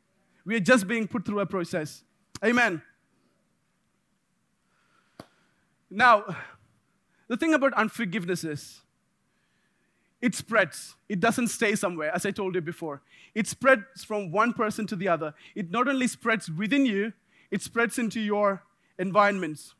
We 0.44 0.56
are 0.56 0.60
just 0.60 0.86
being 0.86 1.08
put 1.08 1.24
through 1.24 1.40
a 1.40 1.46
process. 1.46 2.04
Amen. 2.44 2.82
Now, 5.90 6.24
the 7.28 7.36
thing 7.36 7.54
about 7.54 7.72
unforgiveness 7.74 8.44
is 8.44 8.80
it 10.24 10.34
spreads. 10.34 10.94
It 11.06 11.20
doesn't 11.20 11.48
stay 11.48 11.74
somewhere, 11.74 12.10
as 12.14 12.24
I 12.24 12.30
told 12.30 12.54
you 12.54 12.62
before. 12.62 13.02
It 13.34 13.46
spreads 13.46 14.04
from 14.04 14.32
one 14.32 14.54
person 14.54 14.86
to 14.86 14.96
the 14.96 15.06
other. 15.06 15.34
It 15.54 15.70
not 15.70 15.86
only 15.86 16.06
spreads 16.06 16.50
within 16.50 16.86
you, 16.86 17.12
it 17.50 17.60
spreads 17.60 17.98
into 17.98 18.20
your 18.20 18.62
environments. 18.98 19.74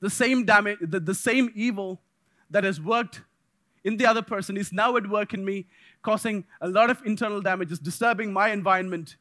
The 0.00 0.10
same 0.10 0.44
damage, 0.44 0.76
the, 0.82 1.00
the 1.00 1.14
same 1.14 1.50
evil 1.54 2.02
that 2.50 2.64
has 2.64 2.82
worked 2.82 3.22
in 3.82 3.96
the 3.96 4.04
other 4.04 4.20
person 4.20 4.58
is 4.58 4.74
now 4.74 4.94
at 4.98 5.08
work 5.08 5.32
in 5.32 5.42
me, 5.42 5.64
causing 6.02 6.44
a 6.60 6.68
lot 6.68 6.90
of 6.90 7.00
internal 7.06 7.40
damages, 7.40 7.78
disturbing 7.78 8.30
my 8.30 8.50
environment 8.50 9.16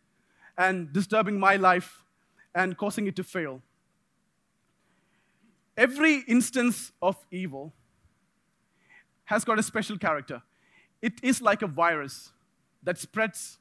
and 0.58 0.92
disturbing 0.92 1.40
my 1.40 1.56
life 1.56 2.04
and 2.54 2.78
causing 2.78 3.08
it 3.08 3.16
to 3.16 3.24
fail. 3.24 3.62
Every 5.78 6.26
instance 6.28 6.92
of 7.02 7.16
evil 7.32 7.72
has 9.32 9.46
got 9.46 9.58
a 9.58 9.64
special 9.64 9.98
character. 9.98 10.42
It 11.02 11.14
is 11.24 11.42
like 11.42 11.62
a 11.62 11.68
virus 11.68 12.34
that 12.84 12.98
spreads 12.98 13.60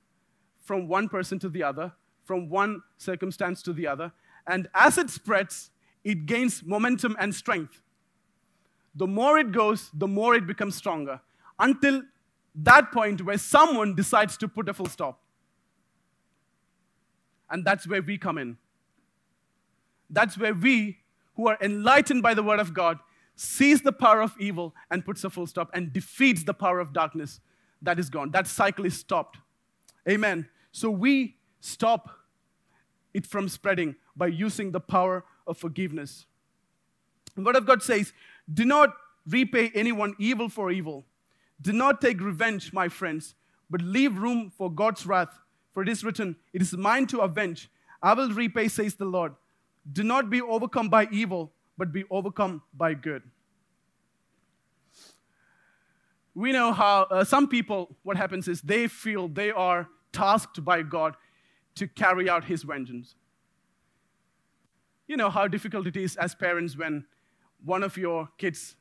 from 0.60 0.88
one 0.88 1.08
person 1.08 1.38
to 1.38 1.48
the 1.48 1.62
other, 1.62 1.92
from 2.24 2.48
one 2.48 2.82
circumstance 2.98 3.62
to 3.62 3.72
the 3.72 3.86
other. 3.86 4.12
And 4.48 4.68
as 4.74 4.98
it 4.98 5.10
spreads, 5.10 5.70
it 6.02 6.26
gains 6.26 6.64
momentum 6.64 7.16
and 7.20 7.32
strength. 7.32 7.82
The 8.96 9.06
more 9.06 9.38
it 9.38 9.52
goes, 9.52 9.90
the 9.94 10.08
more 10.08 10.34
it 10.34 10.44
becomes 10.44 10.74
stronger 10.74 11.20
until 11.60 12.02
that 12.56 12.90
point 12.90 13.24
where 13.24 13.38
someone 13.38 13.94
decides 13.94 14.36
to 14.38 14.48
put 14.48 14.68
a 14.68 14.74
full 14.74 14.86
stop. 14.86 15.20
And 17.48 17.64
that's 17.64 17.86
where 17.86 18.02
we 18.02 18.18
come 18.18 18.38
in. 18.38 18.58
That's 20.08 20.36
where 20.36 20.52
we, 20.52 20.98
who 21.36 21.46
are 21.46 21.58
enlightened 21.60 22.24
by 22.24 22.34
the 22.34 22.42
Word 22.42 22.58
of 22.58 22.74
God, 22.74 22.98
sees 23.40 23.80
the 23.80 23.92
power 23.92 24.20
of 24.20 24.34
evil 24.38 24.74
and 24.90 25.02
puts 25.02 25.24
a 25.24 25.30
full 25.30 25.46
stop 25.46 25.70
and 25.72 25.94
defeats 25.94 26.44
the 26.44 26.52
power 26.52 26.78
of 26.78 26.92
darkness 26.92 27.40
that 27.80 27.98
is 27.98 28.10
gone. 28.10 28.30
That 28.32 28.46
cycle 28.46 28.84
is 28.84 28.98
stopped. 28.98 29.38
Amen. 30.06 30.46
So 30.72 30.90
we 30.90 31.36
stop 31.60 32.10
it 33.14 33.26
from 33.26 33.48
spreading 33.48 33.96
by 34.14 34.26
using 34.26 34.72
the 34.72 34.80
power 34.80 35.24
of 35.46 35.56
forgiveness. 35.56 36.26
The 37.34 37.40
Word 37.40 37.56
of 37.56 37.64
God 37.64 37.82
says, 37.82 38.12
Do 38.52 38.66
not 38.66 38.94
repay 39.26 39.70
anyone 39.74 40.16
evil 40.18 40.50
for 40.50 40.70
evil. 40.70 41.06
Do 41.62 41.72
not 41.72 42.02
take 42.02 42.20
revenge, 42.20 42.74
my 42.74 42.88
friends, 42.88 43.34
but 43.70 43.80
leave 43.80 44.18
room 44.18 44.52
for 44.54 44.70
God's 44.70 45.06
wrath. 45.06 45.38
For 45.72 45.82
it 45.82 45.88
is 45.88 46.04
written, 46.04 46.36
It 46.52 46.60
is 46.60 46.76
mine 46.76 47.06
to 47.06 47.20
avenge. 47.20 47.70
I 48.02 48.12
will 48.12 48.32
repay, 48.34 48.68
says 48.68 48.96
the 48.96 49.06
Lord. 49.06 49.34
Do 49.90 50.02
not 50.02 50.28
be 50.28 50.42
overcome 50.42 50.90
by 50.90 51.08
evil, 51.10 51.52
but 51.80 51.92
be 51.92 52.04
overcome 52.10 52.60
by 52.74 52.92
good. 52.92 53.22
We 56.34 56.52
know 56.52 56.74
how 56.74 57.06
uh, 57.10 57.24
some 57.24 57.48
people, 57.48 57.96
what 58.02 58.18
happens 58.18 58.48
is 58.48 58.60
they 58.60 58.86
feel 58.86 59.28
they 59.28 59.50
are 59.50 59.88
tasked 60.12 60.62
by 60.62 60.82
God 60.82 61.16
to 61.76 61.88
carry 61.88 62.28
out 62.28 62.44
his 62.44 62.64
vengeance. 62.64 63.14
You 65.08 65.16
know 65.16 65.30
how 65.30 65.48
difficult 65.48 65.86
it 65.86 65.96
is 65.96 66.16
as 66.16 66.34
parents 66.34 66.76
when 66.76 67.06
one 67.64 67.82
of 67.82 67.96
your 67.96 68.28
kids 68.36 68.76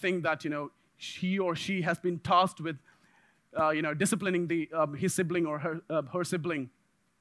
think 0.00 0.24
that, 0.24 0.42
you 0.42 0.50
know, 0.50 0.72
he 0.96 1.38
or 1.38 1.54
she 1.54 1.82
has 1.82 2.00
been 2.00 2.18
tasked 2.18 2.60
with, 2.60 2.78
uh, 3.56 3.70
you 3.70 3.80
know, 3.80 3.94
disciplining 3.94 4.48
the, 4.48 4.68
um, 4.74 4.94
his 4.94 5.14
sibling 5.14 5.46
or 5.46 5.60
her, 5.60 5.82
uh, 5.88 6.02
her 6.12 6.24
sibling 6.24 6.68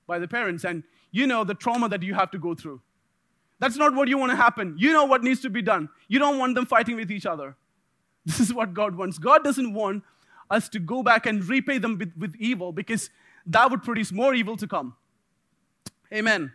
by 0.08 0.18
the 0.18 0.28
parents, 0.28 0.66
and 0.66 0.82
you 1.12 1.28
know 1.28 1.44
the 1.44 1.54
trauma 1.54 1.88
that 1.88 2.02
you 2.02 2.16
have 2.16 2.32
to 2.32 2.40
go 2.40 2.56
through. 2.56 2.82
That's 3.60 3.76
not 3.76 3.94
what 3.94 4.08
you 4.08 4.18
want 4.18 4.32
to 4.32 4.36
happen. 4.36 4.76
You 4.78 4.94
know 4.94 5.06
what 5.06 5.24
needs 5.24 5.42
to 5.42 5.50
be 5.50 5.62
done. 5.62 5.90
You 6.08 6.20
don't 6.20 6.40
want 6.40 6.56
them 6.56 6.66
fighting 6.66 6.96
with 6.96 7.12
each 7.12 7.26
other. 7.26 7.56
This 8.26 8.40
is 8.40 8.54
what 8.54 8.74
God 8.74 8.96
wants. 8.96 9.18
God 9.18 9.44
doesn't 9.44 9.74
want 9.74 10.04
us 10.50 10.70
to 10.70 10.80
go 10.80 11.02
back 11.04 11.26
and 11.26 11.48
repay 11.48 11.78
them 11.78 11.98
with, 11.98 12.14
with 12.18 12.36
evil 12.38 12.72
because 12.72 13.10
that 13.46 13.72
would 13.72 13.82
produce 13.82 14.12
more 14.12 14.36
evil 14.36 14.58
to 14.58 14.68
come. 14.68 14.96
Amen. 16.14 16.52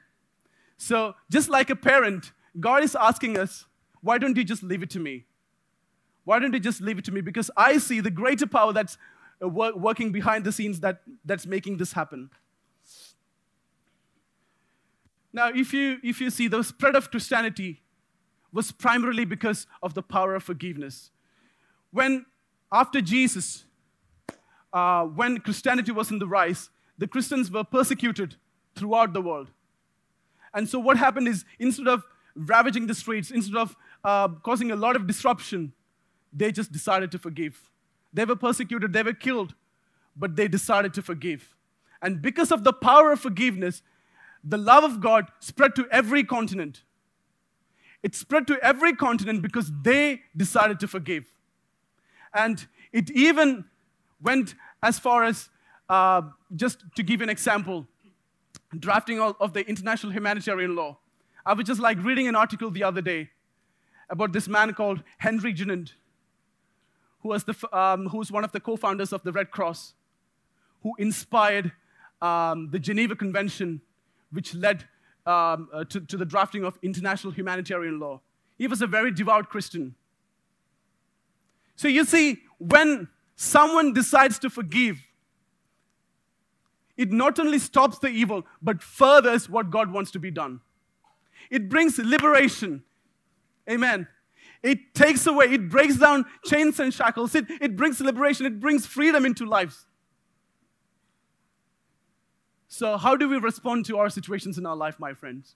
So, 0.76 1.14
just 1.30 1.48
like 1.48 1.70
a 1.70 1.76
parent, 1.76 2.32
God 2.60 2.84
is 2.84 2.94
asking 2.94 3.38
us, 3.38 3.64
why 4.02 4.18
don't 4.18 4.36
you 4.36 4.44
just 4.44 4.62
leave 4.62 4.82
it 4.82 4.90
to 4.90 5.00
me? 5.00 5.24
Why 6.24 6.38
don't 6.38 6.52
you 6.52 6.60
just 6.60 6.80
leave 6.80 6.98
it 6.98 7.04
to 7.06 7.12
me? 7.12 7.20
Because 7.20 7.50
I 7.56 7.78
see 7.78 8.00
the 8.00 8.10
greater 8.10 8.46
power 8.46 8.72
that's 8.72 8.98
uh, 9.42 9.48
working 9.48 10.12
behind 10.12 10.44
the 10.44 10.52
scenes 10.52 10.80
that, 10.80 11.02
that's 11.24 11.46
making 11.46 11.76
this 11.78 11.92
happen. 11.92 12.30
Now, 15.34 15.50
if 15.52 15.72
you, 15.74 15.98
if 16.04 16.20
you 16.20 16.30
see 16.30 16.46
the 16.46 16.62
spread 16.62 16.94
of 16.94 17.10
Christianity 17.10 17.82
was 18.52 18.70
primarily 18.70 19.24
because 19.24 19.66
of 19.82 19.94
the 19.94 20.02
power 20.02 20.36
of 20.36 20.44
forgiveness. 20.44 21.10
When, 21.90 22.24
after 22.70 23.00
Jesus, 23.00 23.64
uh, 24.72 25.04
when 25.06 25.38
Christianity 25.40 25.90
was 25.90 26.12
in 26.12 26.20
the 26.20 26.28
rise, 26.28 26.70
the 26.96 27.08
Christians 27.08 27.50
were 27.50 27.64
persecuted 27.64 28.36
throughout 28.76 29.12
the 29.12 29.20
world. 29.20 29.50
And 30.54 30.68
so, 30.68 30.78
what 30.78 30.96
happened 30.96 31.26
is 31.26 31.44
instead 31.58 31.88
of 31.88 32.04
ravaging 32.36 32.86
the 32.86 32.94
streets, 32.94 33.32
instead 33.32 33.56
of 33.56 33.76
uh, 34.04 34.28
causing 34.28 34.70
a 34.70 34.76
lot 34.76 34.94
of 34.94 35.08
disruption, 35.08 35.72
they 36.32 36.52
just 36.52 36.70
decided 36.70 37.10
to 37.10 37.18
forgive. 37.18 37.60
They 38.12 38.24
were 38.24 38.36
persecuted, 38.36 38.92
they 38.92 39.02
were 39.02 39.12
killed, 39.14 39.54
but 40.16 40.36
they 40.36 40.46
decided 40.46 40.94
to 40.94 41.02
forgive. 41.02 41.56
And 42.00 42.22
because 42.22 42.52
of 42.52 42.62
the 42.62 42.72
power 42.72 43.10
of 43.10 43.18
forgiveness, 43.18 43.82
the 44.44 44.58
love 44.58 44.84
of 44.84 45.00
God 45.00 45.28
spread 45.40 45.74
to 45.76 45.86
every 45.90 46.22
continent. 46.22 46.82
It 48.02 48.14
spread 48.14 48.46
to 48.48 48.58
every 48.62 48.94
continent 48.94 49.40
because 49.40 49.72
they 49.82 50.20
decided 50.36 50.78
to 50.80 50.88
forgive. 50.88 51.24
And 52.34 52.66
it 52.92 53.10
even 53.10 53.64
went 54.22 54.54
as 54.82 54.98
far 54.98 55.24
as, 55.24 55.48
uh, 55.88 56.22
just 56.54 56.84
to 56.96 57.02
give 57.02 57.22
an 57.22 57.30
example, 57.30 57.86
drafting 58.78 59.20
of 59.20 59.52
the 59.54 59.66
international 59.66 60.12
humanitarian 60.12 60.76
law. 60.76 60.98
I 61.46 61.54
was 61.54 61.66
just 61.66 61.80
like 61.80 62.02
reading 62.02 62.28
an 62.28 62.36
article 62.36 62.70
the 62.70 62.84
other 62.84 63.00
day 63.00 63.30
about 64.10 64.32
this 64.32 64.48
man 64.48 64.74
called 64.74 65.02
Henry 65.18 65.54
Dunant, 65.54 65.92
who 67.20 67.30
was, 67.30 67.44
the, 67.44 67.54
um, 67.76 68.08
who 68.08 68.18
was 68.18 68.30
one 68.30 68.44
of 68.44 68.52
the 68.52 68.60
co 68.60 68.76
founders 68.76 69.12
of 69.12 69.22
the 69.22 69.32
Red 69.32 69.50
Cross, 69.50 69.94
who 70.82 70.92
inspired 70.98 71.72
um, 72.20 72.70
the 72.70 72.78
Geneva 72.78 73.16
Convention, 73.16 73.80
which 74.34 74.54
led 74.54 74.84
um, 75.26 75.68
uh, 75.72 75.84
to, 75.84 76.00
to 76.00 76.16
the 76.16 76.24
drafting 76.24 76.64
of 76.64 76.78
international 76.82 77.32
humanitarian 77.32 77.98
law. 77.98 78.20
He 78.58 78.66
was 78.66 78.82
a 78.82 78.86
very 78.86 79.10
devout 79.10 79.48
Christian. 79.48 79.94
So 81.76 81.88
you 81.88 82.04
see, 82.04 82.42
when 82.58 83.08
someone 83.36 83.92
decides 83.92 84.38
to 84.40 84.50
forgive, 84.50 85.00
it 86.96 87.10
not 87.10 87.40
only 87.40 87.58
stops 87.58 87.98
the 87.98 88.08
evil, 88.08 88.44
but 88.62 88.82
furthers 88.82 89.48
what 89.48 89.70
God 89.70 89.92
wants 89.92 90.10
to 90.12 90.18
be 90.18 90.30
done. 90.30 90.60
It 91.50 91.68
brings 91.68 91.98
liberation. 91.98 92.84
Amen. 93.68 94.06
It 94.62 94.94
takes 94.94 95.26
away, 95.26 95.46
it 95.46 95.68
breaks 95.68 95.96
down 95.96 96.24
chains 96.44 96.80
and 96.80 96.92
shackles. 96.92 97.34
It, 97.34 97.46
it 97.60 97.76
brings 97.76 98.00
liberation, 98.00 98.46
it 98.46 98.60
brings 98.60 98.86
freedom 98.86 99.26
into 99.26 99.44
lives. 99.44 99.86
So, 102.76 102.96
how 102.96 103.14
do 103.14 103.28
we 103.28 103.36
respond 103.36 103.84
to 103.84 103.98
our 103.98 104.10
situations 104.10 104.58
in 104.58 104.66
our 104.66 104.74
life, 104.74 104.98
my 104.98 105.14
friends? 105.14 105.54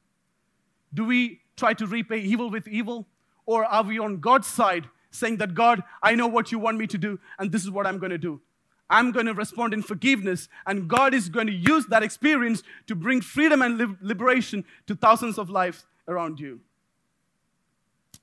Do 0.94 1.04
we 1.04 1.40
try 1.56 1.74
to 1.74 1.84
repay 1.84 2.20
evil 2.20 2.48
with 2.48 2.68
evil? 2.68 3.08
Or 3.44 3.64
are 3.64 3.82
we 3.82 3.98
on 3.98 4.20
God's 4.20 4.46
side 4.46 4.86
saying 5.10 5.38
that, 5.38 5.52
God, 5.52 5.82
I 6.00 6.14
know 6.14 6.28
what 6.28 6.52
you 6.52 6.60
want 6.60 6.78
me 6.78 6.86
to 6.86 6.96
do, 6.96 7.18
and 7.40 7.50
this 7.50 7.64
is 7.64 7.72
what 7.72 7.88
I'm 7.88 7.98
going 7.98 8.12
to 8.12 8.18
do? 8.18 8.40
I'm 8.88 9.10
going 9.10 9.26
to 9.26 9.34
respond 9.34 9.74
in 9.74 9.82
forgiveness, 9.82 10.48
and 10.64 10.86
God 10.86 11.12
is 11.12 11.28
going 11.28 11.48
to 11.48 11.52
use 11.52 11.86
that 11.86 12.04
experience 12.04 12.62
to 12.86 12.94
bring 12.94 13.20
freedom 13.20 13.62
and 13.62 13.96
liberation 14.00 14.64
to 14.86 14.94
thousands 14.94 15.38
of 15.38 15.50
lives 15.50 15.86
around 16.06 16.38
you. 16.38 16.60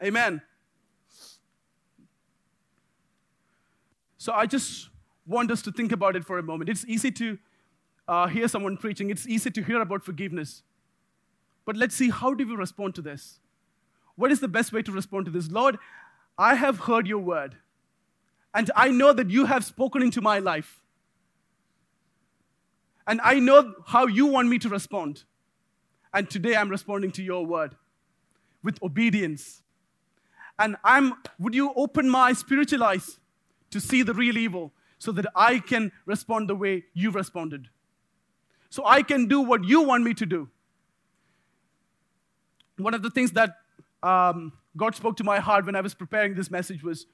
Amen. 0.02 0.42
So 4.18 4.32
I 4.32 4.46
just 4.46 4.88
want 5.28 5.52
us 5.52 5.62
to 5.64 5.72
think 5.74 5.92
about 5.92 6.16
it 6.16 6.24
for 6.24 6.40
a 6.40 6.44
moment. 6.44 6.70
It's 6.70 6.86
easy 6.88 7.12
to 7.12 7.38
uh, 8.08 8.28
hear 8.28 8.48
someone 8.48 8.78
preaching, 8.78 9.10
it's 9.10 9.28
easy 9.28 9.52
to 9.52 9.64
hear 9.64 9.82
about 9.82 10.04
forgiveness. 10.04 10.64
But 11.66 11.76
let's 11.76 11.96
see 11.96 12.10
how 12.10 12.34
do 12.34 12.48
we 12.48 12.56
respond 12.56 12.96
to 12.96 13.02
this? 13.02 13.40
What 14.16 14.32
is 14.32 14.40
the 14.40 14.48
best 14.48 14.72
way 14.72 14.82
to 14.84 14.92
respond 14.92 15.26
to 15.26 15.32
this? 15.32 15.50
Lord, 15.50 15.78
I 16.38 16.56
have 16.56 16.80
heard 16.80 17.08
your 17.08 17.20
word, 17.20 17.56
and 18.54 18.72
I 18.76 18.90
know 18.90 19.14
that 19.14 19.30
you 19.30 19.46
have 19.46 19.66
spoken 19.66 20.02
into 20.02 20.22
my 20.22 20.40
life. 20.40 20.82
And 23.08 23.22
I 23.24 23.40
know 23.40 23.74
how 23.86 24.08
you 24.08 24.26
want 24.26 24.48
me 24.50 24.58
to 24.60 24.70
respond. 24.70 25.24
And 26.14 26.30
today 26.30 26.56
I'm 26.56 26.70
responding 26.70 27.12
to 27.14 27.24
your 27.24 27.46
word 27.46 27.76
with 28.64 28.82
obedience. 28.82 29.62
And 30.58 30.76
I'm, 30.84 31.14
would 31.38 31.54
you 31.54 31.74
open 31.76 32.10
my 32.10 32.34
spiritual 32.34 32.84
eyes 32.84 33.20
to 33.76 33.82
see 33.82 34.04
the 34.04 34.14
real 34.14 34.38
evil 34.38 34.72
so 34.98 35.12
that 35.12 35.26
I 35.36 35.60
can 35.60 35.92
respond 36.06 36.50
the 36.50 36.56
way 36.56 36.86
you 36.94 37.12
responded. 37.12 37.68
So 38.70 38.86
I 38.86 39.02
can 39.02 39.28
do 39.28 39.42
what 39.42 39.64
you 39.64 39.82
want 39.82 40.04
me 40.04 40.14
to 40.16 40.26
do. 40.26 40.50
One 42.78 42.94
of 42.94 43.02
the 43.02 43.10
things 43.10 43.32
that 43.32 43.58
um, 44.04 44.54
God 44.76 44.96
spoke 44.96 45.18
to 45.18 45.24
my 45.24 45.40
heart 45.40 45.66
when 45.66 45.76
I 45.76 45.82
was 45.82 45.94
preparing 45.94 46.36
this 46.36 46.52
message 46.52 46.84
was 46.84 47.06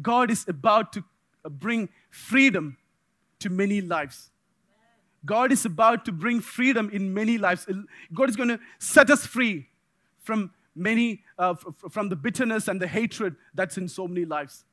God 0.00 0.30
is 0.30 0.44
about 0.48 0.92
to 0.92 1.04
bring 1.48 1.88
freedom 2.10 2.76
to 3.38 3.50
many 3.50 3.80
lives. 3.80 4.30
God 5.24 5.50
is 5.50 5.64
about 5.64 6.04
to 6.04 6.12
bring 6.12 6.40
freedom 6.40 6.90
in 6.92 7.12
many 7.12 7.38
lives. 7.38 7.66
God 8.14 8.28
is 8.28 8.36
going 8.36 8.48
to 8.50 8.60
set 8.78 9.10
us 9.10 9.26
free 9.26 9.66
from 10.22 10.52
many, 10.74 11.22
uh, 11.38 11.54
from 11.90 12.08
the 12.08 12.16
bitterness 12.16 12.68
and 12.68 12.80
the 12.80 12.86
hatred 12.86 13.34
that's 13.54 13.78
in 13.78 13.88
so 13.88 14.06
many 14.06 14.24
lives. 14.24 14.64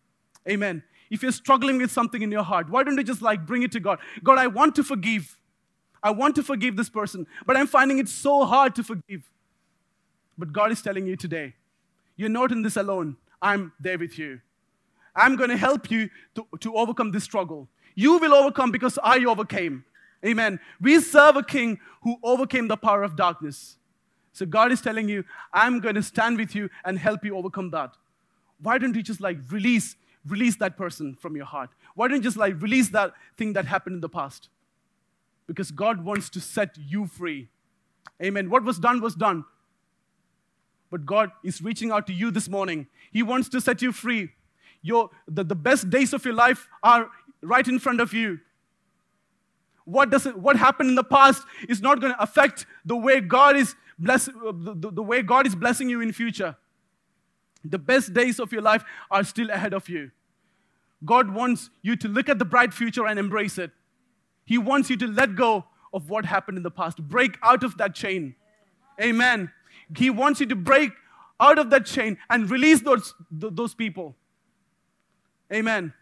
Amen. 0.48 0.84
If 1.10 1.24
you're 1.24 1.32
struggling 1.32 1.78
with 1.78 1.92
something 1.92 2.22
in 2.22 2.32
your 2.32 2.44
heart, 2.44 2.70
why 2.70 2.84
don't 2.84 2.98
you 2.98 3.04
just 3.04 3.22
like 3.22 3.46
bring 3.46 3.64
it 3.64 3.72
to 3.74 3.80
God? 3.80 4.00
God, 4.24 4.38
I 4.38 4.48
want 4.48 4.76
to 4.76 4.84
forgive. 4.84 5.38
I 6.04 6.12
want 6.12 6.36
to 6.36 6.44
forgive 6.44 6.76
this 6.76 6.90
person, 6.90 7.26
but 7.46 7.56
I'm 7.56 7.68
finding 7.68 7.98
it 7.98 8.10
so 8.10 8.44
hard 8.46 8.76
to 8.76 8.84
forgive. 8.84 9.24
But 10.38 10.52
God 10.52 10.72
is 10.72 10.82
telling 10.82 11.08
you 11.08 11.16
today, 11.16 11.56
you're 12.18 12.30
not 12.30 12.52
in 12.52 12.62
this 12.62 12.76
alone. 12.76 13.16
I'm 13.42 13.72
there 13.80 13.98
with 13.98 14.20
you. 14.20 14.42
I'm 15.16 15.36
going 15.36 15.50
to 15.50 15.58
help 15.58 15.90
you 15.90 16.10
to, 16.36 16.46
to 16.60 16.76
overcome 16.76 17.12
this 17.12 17.24
struggle. 17.24 17.70
You 17.96 18.18
will 18.18 18.34
overcome 18.34 18.72
because 18.72 19.00
I 19.04 19.24
overcame. 19.26 19.86
Amen. 20.26 20.60
We 20.82 21.00
serve 21.00 21.36
a 21.36 21.44
king 21.44 21.80
who 22.02 22.18
overcame 22.24 22.68
the 22.68 22.78
power 22.78 23.04
of 23.04 23.16
darkness. 23.16 23.78
So 24.32 24.46
God 24.46 24.72
is 24.72 24.82
telling 24.82 25.08
you, 25.08 25.24
I'm 25.54 25.80
going 25.80 25.96
to 25.96 26.04
stand 26.04 26.38
with 26.38 26.56
you 26.56 26.70
and 26.84 26.98
help 26.98 27.24
you 27.24 27.38
overcome 27.38 27.70
that. 27.72 27.96
Why 28.62 28.78
don't 28.78 28.96
you 28.96 29.04
just 29.04 29.22
like 29.22 29.38
release 29.50 29.96
release 30.26 30.56
that 30.56 30.78
person 30.78 31.16
from 31.20 31.36
your 31.36 31.46
heart? 31.46 31.70
Why 31.96 32.08
don't 32.08 32.18
you 32.18 32.24
just 32.24 32.38
like 32.38 32.62
release 32.62 32.90
that 32.90 33.14
thing 33.38 33.54
that 33.54 33.66
happened 33.66 33.96
in 33.96 34.02
the 34.02 34.10
past? 34.10 34.50
Because 35.48 35.72
God 35.72 36.04
wants 36.04 36.30
to 36.32 36.40
set 36.40 36.78
you 36.78 37.06
free. 37.06 37.50
Amen. 38.22 38.50
What 38.50 38.64
was 38.64 38.80
done 38.80 39.02
was 39.02 39.16
done. 39.16 39.46
But 40.90 41.06
God 41.06 41.32
is 41.44 41.62
reaching 41.62 41.92
out 41.92 42.08
to 42.08 42.14
you 42.14 42.32
this 42.32 42.48
morning. 42.48 42.88
He 43.12 43.24
wants 43.24 43.50
to 43.50 43.60
set 43.60 43.82
you 43.82 43.92
free. 43.92 44.30
Your, 44.82 45.10
the, 45.28 45.44
the 45.44 45.56
best 45.56 45.90
days 45.90 46.14
of 46.14 46.24
your 46.24 46.34
life 46.34 46.68
are 46.84 47.10
right 47.42 47.68
in 47.68 47.80
front 47.80 48.00
of 48.00 48.14
you. 48.14 48.40
What, 49.86 50.10
does 50.10 50.26
it, 50.26 50.38
what 50.38 50.56
happened 50.56 50.90
in 50.90 50.96
the 50.96 51.04
past 51.04 51.44
is 51.68 51.82
not 51.82 52.00
going 52.00 52.14
to 52.14 52.22
affect 52.22 52.66
the 52.86 52.96
way 52.96 53.20
God 53.20 53.56
is 53.56 53.76
bless, 54.00 54.28
uh, 54.28 54.52
the, 54.54 54.76
the, 54.76 54.92
the 54.92 55.04
way 55.04 55.22
God 55.22 55.48
is 55.48 55.56
blessing 55.56 55.90
you 55.90 56.02
in 56.02 56.14
future. 56.14 56.56
The 57.66 57.80
best 57.80 58.14
days 58.14 58.40
of 58.40 58.52
your 58.52 58.62
life 58.62 58.84
are 59.10 59.24
still 59.24 59.50
ahead 59.50 59.74
of 59.74 59.90
you. 59.90 60.12
God 61.06 61.34
wants 61.34 61.70
you 61.82 61.96
to 61.98 62.08
look 62.08 62.30
at 62.30 62.40
the 62.40 62.46
bright 62.46 62.74
future 62.74 63.06
and 63.06 63.20
embrace 63.20 63.58
it. 63.58 63.72
He 64.46 64.58
wants 64.58 64.90
you 64.90 64.98
to 64.98 65.08
let 65.08 65.36
go 65.36 65.66
of 65.94 66.10
what 66.10 66.26
happened 66.26 66.58
in 66.58 66.64
the 66.64 66.72
past, 66.72 66.98
break 66.98 67.38
out 67.44 67.64
of 67.64 67.78
that 67.78 67.94
chain. 67.94 68.36
Amen. 69.02 69.52
He 69.96 70.10
wants 70.10 70.40
you 70.40 70.46
to 70.48 70.56
break 70.56 70.92
out 71.40 71.60
of 71.60 71.70
that 71.70 71.86
chain 71.86 72.18
and 72.30 72.50
release 72.50 72.82
those, 72.82 73.14
those 73.32 73.74
people. 73.74 74.16
Amen. 75.52 75.94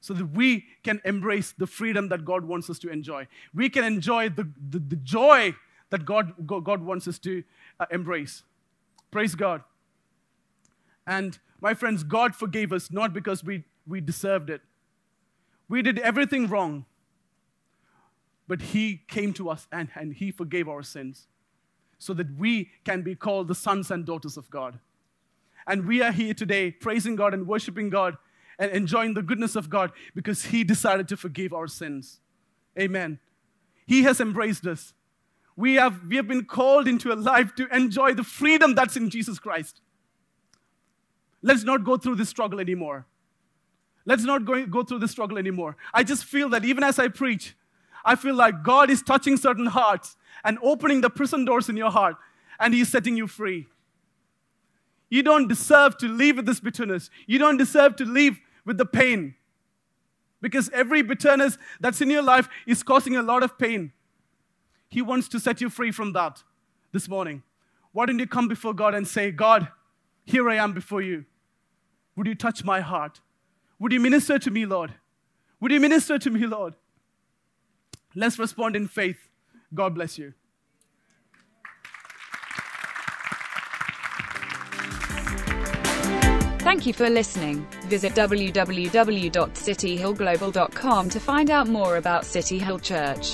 So 0.00 0.14
that 0.14 0.26
we 0.26 0.64
can 0.82 1.00
embrace 1.04 1.52
the 1.56 1.66
freedom 1.66 2.08
that 2.08 2.24
God 2.24 2.44
wants 2.44 2.70
us 2.70 2.78
to 2.80 2.90
enjoy. 2.90 3.26
We 3.54 3.68
can 3.68 3.84
enjoy 3.84 4.28
the, 4.30 4.48
the, 4.70 4.78
the 4.78 4.96
joy 4.96 5.54
that 5.90 6.04
God, 6.04 6.46
God 6.46 6.82
wants 6.82 7.08
us 7.08 7.18
to 7.20 7.42
uh, 7.80 7.86
embrace. 7.90 8.42
Praise 9.10 9.34
God. 9.34 9.62
And 11.06 11.38
my 11.60 11.74
friends, 11.74 12.04
God 12.04 12.34
forgave 12.34 12.72
us 12.72 12.90
not 12.90 13.12
because 13.12 13.42
we, 13.42 13.64
we 13.86 14.00
deserved 14.00 14.50
it. 14.50 14.60
We 15.68 15.82
did 15.82 15.98
everything 15.98 16.48
wrong. 16.48 16.84
But 18.48 18.62
He 18.62 19.02
came 19.06 19.32
to 19.34 19.50
us 19.50 19.68
and, 19.70 19.88
and 19.94 20.14
He 20.14 20.32
forgave 20.32 20.68
our 20.68 20.82
sins 20.82 21.28
so 21.98 22.14
that 22.14 22.36
we 22.36 22.70
can 22.84 23.02
be 23.02 23.14
called 23.14 23.48
the 23.48 23.54
sons 23.54 23.90
and 23.90 24.04
daughters 24.04 24.36
of 24.36 24.50
God. 24.50 24.78
And 25.66 25.86
we 25.86 26.02
are 26.02 26.12
here 26.12 26.34
today 26.34 26.70
praising 26.70 27.14
God 27.14 27.34
and 27.34 27.46
worshiping 27.46 27.90
God 27.90 28.16
and 28.58 28.72
enjoying 28.72 29.14
the 29.14 29.22
goodness 29.22 29.54
of 29.54 29.68
God 29.68 29.92
because 30.14 30.46
He 30.46 30.64
decided 30.64 31.06
to 31.08 31.16
forgive 31.16 31.52
our 31.52 31.68
sins. 31.68 32.20
Amen. 32.78 33.18
He 33.86 34.02
has 34.02 34.20
embraced 34.20 34.66
us. 34.66 34.94
We 35.56 35.74
have, 35.74 36.06
we 36.08 36.16
have 36.16 36.28
been 36.28 36.44
called 36.44 36.86
into 36.86 37.12
a 37.12 37.16
life 37.16 37.54
to 37.56 37.66
enjoy 37.74 38.14
the 38.14 38.22
freedom 38.22 38.74
that's 38.74 38.96
in 38.96 39.10
Jesus 39.10 39.38
Christ. 39.38 39.80
Let's 41.42 41.64
not 41.64 41.84
go 41.84 41.96
through 41.96 42.16
this 42.16 42.28
struggle 42.28 42.60
anymore. 42.60 43.06
Let's 44.04 44.24
not 44.24 44.44
go, 44.44 44.64
go 44.66 44.84
through 44.84 45.00
this 45.00 45.10
struggle 45.10 45.36
anymore. 45.36 45.76
I 45.92 46.02
just 46.04 46.24
feel 46.24 46.48
that 46.50 46.64
even 46.64 46.84
as 46.84 46.98
I 46.98 47.08
preach, 47.08 47.56
I 48.04 48.14
feel 48.14 48.34
like 48.34 48.62
God 48.62 48.90
is 48.90 49.02
touching 49.02 49.36
certain 49.36 49.66
hearts 49.66 50.16
and 50.44 50.58
opening 50.62 51.00
the 51.00 51.10
prison 51.10 51.44
doors 51.44 51.68
in 51.68 51.76
your 51.76 51.90
heart, 51.90 52.16
and 52.60 52.74
He's 52.74 52.88
setting 52.88 53.16
you 53.16 53.26
free. 53.26 53.66
You 55.10 55.22
don't 55.22 55.48
deserve 55.48 55.96
to 55.98 56.08
live 56.08 56.36
with 56.36 56.46
this 56.46 56.60
bitterness. 56.60 57.10
You 57.26 57.38
don't 57.38 57.56
deserve 57.56 57.96
to 57.96 58.04
live 58.04 58.38
with 58.64 58.78
the 58.78 58.86
pain. 58.86 59.34
Because 60.40 60.68
every 60.70 61.02
bitterness 61.02 61.58
that's 61.80 62.00
in 62.00 62.10
your 62.10 62.22
life 62.22 62.48
is 62.66 62.82
causing 62.82 63.16
a 63.16 63.22
lot 63.22 63.42
of 63.42 63.58
pain. 63.58 63.92
He 64.88 65.02
wants 65.02 65.28
to 65.28 65.40
set 65.40 65.60
you 65.60 65.70
free 65.70 65.90
from 65.90 66.12
that 66.12 66.42
this 66.92 67.08
morning. 67.08 67.42
Why 67.92 68.06
don't 68.06 68.18
you 68.18 68.26
come 68.26 68.48
before 68.48 68.74
God 68.74 68.94
and 68.94 69.08
say, 69.08 69.30
God, 69.30 69.68
here 70.24 70.48
I 70.48 70.56
am 70.56 70.72
before 70.72 71.02
you. 71.02 71.24
Would 72.16 72.26
you 72.26 72.34
touch 72.34 72.62
my 72.64 72.80
heart? 72.80 73.20
Would 73.78 73.92
you 73.92 74.00
minister 74.00 74.38
to 74.38 74.50
me, 74.50 74.66
Lord? 74.66 74.94
Would 75.60 75.72
you 75.72 75.80
minister 75.80 76.18
to 76.18 76.30
me, 76.30 76.46
Lord? 76.46 76.74
Let's 78.14 78.38
respond 78.38 78.76
in 78.76 78.88
faith. 78.88 79.28
God 79.74 79.94
bless 79.94 80.18
you. 80.18 80.34
Thank 86.60 86.86
you 86.86 86.92
for 86.92 87.08
listening. 87.08 87.66
Visit 87.86 88.14
www.cityhillglobal.com 88.14 91.08
to 91.08 91.20
find 91.20 91.50
out 91.50 91.68
more 91.68 91.96
about 91.96 92.26
City 92.26 92.58
Hill 92.58 92.78
Church. 92.78 93.32